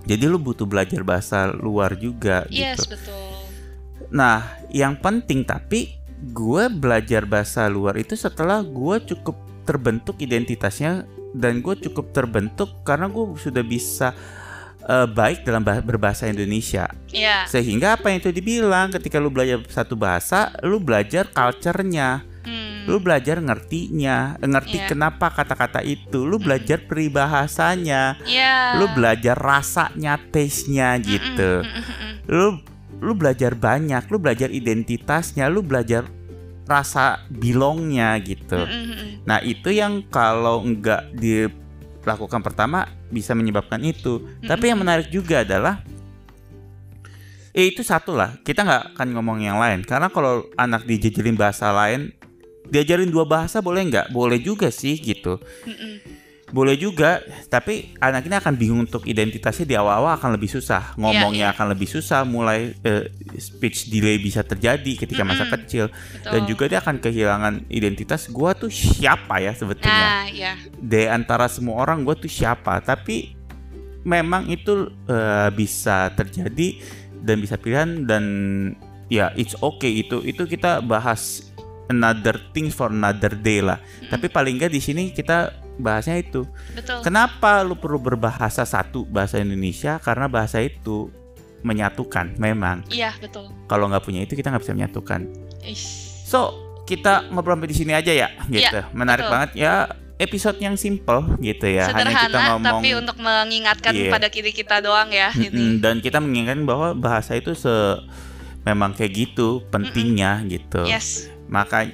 jadi 0.07 0.25
lu 0.31 0.39
butuh 0.39 0.67
belajar 0.71 1.03
bahasa 1.03 1.51
luar 1.51 1.99
juga 1.99 2.47
yes 2.47 2.87
gitu. 2.87 2.95
betul 2.95 3.30
nah 4.11 4.43
yang 4.69 4.95
penting 4.95 5.43
tapi 5.43 5.97
gue 6.21 6.69
belajar 6.69 7.25
bahasa 7.25 7.65
luar 7.67 7.97
itu 7.97 8.13
setelah 8.13 8.61
gue 8.61 8.97
cukup 9.07 9.35
terbentuk 9.63 10.19
identitasnya 10.19 11.07
dan 11.31 11.63
gue 11.63 11.79
cukup 11.79 12.11
terbentuk 12.11 12.83
karena 12.83 13.07
gue 13.07 13.25
sudah 13.39 13.63
bisa 13.63 14.11
eh, 14.83 15.07
baik 15.07 15.47
dalam 15.47 15.63
bah- 15.63 15.79
berbahasa 15.79 16.27
Indonesia. 16.27 16.91
Iya. 17.09 17.47
Sehingga 17.47 17.95
apa 17.95 18.11
yang 18.11 18.19
itu 18.19 18.35
dibilang 18.35 18.91
ketika 18.91 19.17
lu 19.17 19.31
belajar 19.31 19.63
satu 19.71 19.95
bahasa 19.95 20.51
lu 20.61 20.83
belajar 20.83 21.31
culture-nya. 21.31 22.27
Hmm. 22.41 22.89
lu 22.89 22.97
belajar 22.97 23.37
ngertinya 23.37 24.41
eh, 24.41 24.49
ngerti 24.49 24.81
Iya. 24.81 24.89
kenapa 24.89 25.29
kata-kata 25.31 25.85
itu. 25.85 26.25
Lu 26.25 26.41
belajar 26.41 26.81
peribahasanya. 26.83 28.17
Iya. 28.25 28.81
lu 28.81 28.89
belajar 28.91 29.37
rasanya 29.37 30.17
taste-nya 30.33 30.97
gitu. 30.99 31.63
Mm-mm, 31.63 31.85
mm-mm, 31.85 32.13
lu 32.27 32.47
lu 33.01 33.17
belajar 33.17 33.57
banyak 33.57 34.07
lu 34.13 34.21
belajar 34.21 34.53
identitasnya 34.53 35.49
lu 35.49 35.65
belajar 35.65 36.05
rasa 36.69 37.27
bilongnya 37.33 38.15
gitu. 38.23 38.63
Nah 39.27 39.43
itu 39.43 39.75
yang 39.75 40.07
kalau 40.07 40.63
enggak 40.63 41.11
dilakukan 41.19 42.45
pertama 42.47 42.87
bisa 43.11 43.35
menyebabkan 43.35 43.83
itu. 43.83 44.23
Tapi 44.47 44.71
yang 44.71 44.79
menarik 44.79 45.11
juga 45.11 45.43
adalah 45.43 45.83
eh 47.51 47.67
itu 47.75 47.83
satu 47.83 48.15
lah. 48.15 48.39
Kita 48.47 48.63
nggak 48.63 48.85
akan 48.95 49.09
ngomong 49.19 49.43
yang 49.43 49.59
lain. 49.59 49.83
Karena 49.83 50.07
kalau 50.15 50.47
anak 50.55 50.87
dijajarin 50.87 51.35
bahasa 51.35 51.75
lain 51.75 52.15
diajarin 52.71 53.11
dua 53.11 53.27
bahasa 53.27 53.59
boleh 53.59 53.91
nggak? 53.91 54.15
Boleh 54.15 54.39
juga 54.39 54.71
sih 54.71 54.95
gitu. 54.95 55.43
Mm-mm. 55.67 56.20
Boleh 56.51 56.75
juga 56.75 57.23
tapi 57.47 57.95
anak 58.03 58.27
ini 58.27 58.37
akan 58.37 58.55
bingung 58.59 58.81
untuk 58.83 59.07
identitasnya 59.07 59.67
di 59.67 59.75
awal-awal 59.79 60.19
akan 60.19 60.35
lebih 60.35 60.51
susah 60.51 60.99
ngomongnya 60.99 61.51
iya. 61.51 61.55
akan 61.55 61.67
lebih 61.75 61.87
susah 61.87 62.27
mulai 62.27 62.75
eh, 62.83 63.07
speech 63.39 63.87
delay 63.87 64.19
bisa 64.19 64.43
terjadi 64.43 64.99
ketika 64.99 65.23
masa 65.23 65.47
Mm-mm. 65.47 65.55
kecil 65.63 65.87
Betul. 65.91 66.31
dan 66.35 66.41
juga 66.51 66.65
dia 66.67 66.79
akan 66.83 66.97
kehilangan 66.99 67.55
identitas 67.71 68.27
gua 68.27 68.55
tuh 68.59 68.71
siapa 68.71 69.39
ya 69.39 69.55
sebetulnya 69.55 69.95
nah 69.95 70.27
ya 70.27 70.59
di 70.75 71.07
antara 71.07 71.47
semua 71.47 71.79
orang 71.79 72.03
gue 72.03 72.19
tuh 72.19 72.31
siapa 72.31 72.83
tapi 72.83 73.39
memang 74.03 74.51
itu 74.51 74.91
eh, 75.07 75.49
bisa 75.55 76.11
terjadi 76.19 76.83
dan 77.23 77.37
bisa 77.39 77.55
pilihan 77.61 78.09
dan 78.09 78.25
ya 79.13 79.31
it's 79.39 79.55
okay 79.63 80.03
itu 80.03 80.25
itu 80.27 80.47
kita 80.51 80.83
bahas 80.83 81.51
another 81.91 82.39
thing 82.55 82.71
for 82.71 82.89
another 82.89 83.35
day 83.35 83.59
lah. 83.59 83.83
Tapi 84.07 84.31
paling 84.31 84.57
nggak 84.57 84.71
di 84.71 84.81
sini 84.81 85.11
kita 85.11 85.51
bahasnya 85.81 86.21
itu. 86.21 86.45
Betul. 86.73 87.01
Kenapa 87.03 87.65
lu 87.65 87.75
perlu 87.77 87.99
berbahasa 87.99 88.65
satu 88.65 89.05
bahasa 89.09 89.41
Indonesia? 89.41 89.99
Karena 89.99 90.29
bahasa 90.29 90.61
itu 90.61 91.11
menyatukan 91.61 92.37
memang. 92.41 92.85
Iya, 92.89 93.13
betul. 93.21 93.53
Kalau 93.69 93.89
nggak 93.93 94.05
punya 94.05 94.25
itu 94.25 94.33
kita 94.33 94.49
nggak 94.49 94.65
bisa 94.65 94.73
menyatukan. 94.77 95.21
Ish. 95.65 96.25
So 96.25 96.57
kita 96.89 97.29
ngobrol 97.31 97.55
sampai 97.59 97.71
di 97.71 97.77
sini 97.77 97.93
aja 97.95 98.11
ya, 98.11 98.29
gitu. 98.49 98.81
Iya, 98.81 98.91
Menarik 98.97 99.29
betul. 99.29 99.35
banget 99.37 99.51
ya. 99.59 99.75
Episode 100.21 100.61
yang 100.61 100.77
simple 100.77 101.41
gitu 101.41 101.65
ya. 101.65 101.89
Hanya 101.89 102.13
kita 102.13 102.29
Sederhana 102.29 102.49
ngomong 102.61 102.65
tapi 102.85 102.89
untuk 102.93 103.17
mengingatkan 103.25 103.93
Iya. 103.97 104.13
pada 104.13 104.29
kiri 104.29 104.53
kita 104.53 104.85
doang 104.85 105.09
ya 105.09 105.33
ini. 105.33 105.81
dan 105.81 106.05
kita 106.05 106.21
mengingatkan 106.21 106.69
bahwa 106.69 106.93
bahasa 106.93 107.41
itu 107.41 107.57
se 107.57 107.73
memang 108.69 108.93
kayak 108.93 109.17
gitu 109.17 109.65
pentingnya 109.73 110.45
gitu. 110.45 110.85
Yes. 110.85 111.33
Maka 111.49 111.89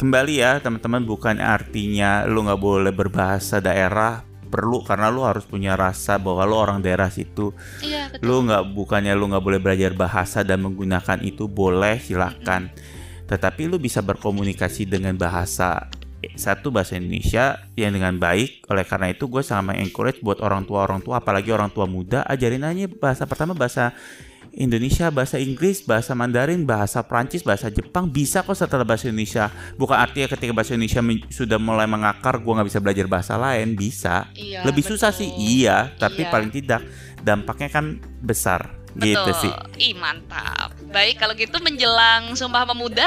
kembali 0.00 0.40
ya 0.40 0.64
teman-teman 0.64 1.04
bukan 1.04 1.36
artinya 1.44 2.24
lu 2.24 2.40
nggak 2.48 2.56
boleh 2.56 2.88
berbahasa 2.88 3.60
daerah 3.60 4.24
perlu 4.48 4.80
karena 4.80 5.12
lu 5.12 5.28
harus 5.28 5.44
punya 5.44 5.76
rasa 5.76 6.16
bahwa 6.16 6.48
lu 6.48 6.56
orang 6.56 6.80
daerah 6.80 7.12
situ. 7.12 7.52
Iya, 7.84 8.08
betul. 8.08 8.24
Lu 8.24 8.36
nggak 8.48 8.72
bukannya 8.72 9.12
lu 9.12 9.28
nggak 9.28 9.44
boleh 9.44 9.60
belajar 9.60 9.92
bahasa 9.92 10.40
dan 10.40 10.64
menggunakan 10.64 11.20
itu 11.20 11.46
boleh 11.46 12.00
silakan. 12.00 12.72
Tetapi 13.28 13.68
lu 13.68 13.76
bisa 13.76 14.00
berkomunikasi 14.00 14.88
dengan 14.88 15.20
bahasa 15.20 15.86
satu 16.34 16.72
bahasa 16.72 16.96
Indonesia 16.96 17.60
yang 17.76 17.92
dengan 17.92 18.16
baik. 18.16 18.72
Oleh 18.72 18.88
karena 18.88 19.12
itu 19.12 19.28
gue 19.28 19.44
sangat 19.44 19.78
encourage 19.78 20.24
buat 20.24 20.40
orang 20.40 20.64
tua 20.64 20.88
orang 20.88 21.04
tua 21.04 21.20
apalagi 21.20 21.52
orang 21.52 21.68
tua 21.70 21.84
muda 21.84 22.24
ajarin 22.24 22.64
aja 22.64 22.88
bahasa 22.88 23.28
pertama 23.28 23.52
bahasa 23.52 23.92
Indonesia, 24.50 25.08
bahasa 25.14 25.38
Inggris, 25.38 25.86
bahasa 25.86 26.10
Mandarin, 26.18 26.66
bahasa 26.66 27.06
Prancis, 27.06 27.46
bahasa 27.46 27.70
Jepang 27.70 28.10
bisa 28.10 28.42
kok 28.42 28.58
setelah 28.58 28.82
bahasa 28.82 29.06
Indonesia. 29.06 29.46
Bukan 29.78 29.94
artinya 29.94 30.26
ketika 30.26 30.50
bahasa 30.50 30.74
Indonesia 30.74 31.02
sudah 31.30 31.58
mulai 31.62 31.86
mengakar, 31.86 32.42
gue 32.42 32.52
nggak 32.58 32.68
bisa 32.68 32.80
belajar 32.82 33.06
bahasa 33.06 33.34
lain. 33.38 33.78
Bisa. 33.78 34.26
Iya, 34.34 34.66
Lebih 34.66 34.82
susah 34.82 35.14
betul. 35.14 35.20
sih, 35.22 35.28
iya. 35.38 35.94
Tapi 35.94 36.26
Iya. 36.26 36.30
paling 36.34 36.50
tidak 36.50 36.82
dampaknya 37.22 37.68
kan 37.70 38.02
besar. 38.18 38.74
Betul. 38.90 39.14
Gitu 39.14 39.30
sih. 39.46 39.52
Ih, 39.78 39.94
mantap. 39.94 40.74
Baik, 40.90 41.22
kalau 41.22 41.38
gitu 41.38 41.62
menjelang 41.62 42.34
Sumpah 42.34 42.66
Pemuda 42.66 43.06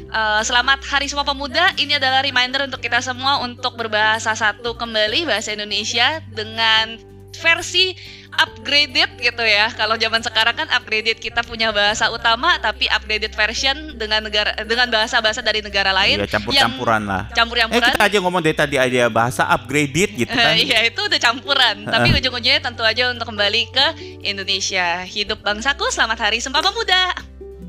eh, 0.00 0.42
selamat 0.42 0.80
Hari 0.82 1.06
Sumpah 1.06 1.28
Pemuda. 1.28 1.70
Ini 1.78 2.02
adalah 2.02 2.24
reminder 2.24 2.66
untuk 2.66 2.82
kita 2.82 2.98
semua 2.98 3.38
untuk 3.46 3.78
berbahasa 3.78 4.34
satu 4.34 4.74
kembali 4.74 5.28
bahasa 5.28 5.54
Indonesia 5.54 6.18
dengan 6.34 7.09
versi 7.36 7.94
upgraded 8.30 9.18
gitu 9.18 9.42
ya. 9.42 9.70
Kalau 9.74 9.98
zaman 9.98 10.22
sekarang 10.22 10.54
kan 10.54 10.68
upgraded 10.70 11.18
kita 11.18 11.42
punya 11.42 11.74
bahasa 11.74 12.08
utama 12.08 12.56
tapi 12.62 12.86
upgraded 12.86 13.34
version 13.34 13.98
dengan 13.98 14.22
negara 14.24 14.54
dengan 14.62 14.86
bahasa-bahasa 14.88 15.42
dari 15.42 15.60
negara 15.60 15.90
lain 15.90 16.22
Iya, 16.22 16.30
campur-campuran 16.30 17.02
lah. 17.06 17.22
Eh 17.28 17.34
campur-campuran. 17.36 17.90
kita 17.90 18.02
aja 18.06 18.16
ngomong 18.22 18.42
dari 18.42 18.56
tadi 18.56 18.76
aja 18.78 19.10
bahasa 19.10 19.42
upgraded 19.50 20.14
gitu 20.16 20.30
kan. 20.32 20.54
Iya 20.64 20.86
itu 20.86 21.00
udah 21.00 21.20
campuran. 21.20 21.76
Tapi 21.86 22.08
ujung-ujungnya 22.16 22.62
tentu 22.62 22.82
aja 22.86 23.10
untuk 23.10 23.26
kembali 23.28 23.62
ke 23.72 23.86
Indonesia. 24.22 25.02
Hidup 25.04 25.42
bangsaku, 25.42 25.90
selamat 25.90 26.30
hari 26.30 26.38
Sumpah 26.38 26.62
Pemuda. 26.62 27.16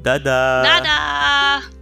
Dadah. 0.01 0.61
Dadah. 0.65 1.80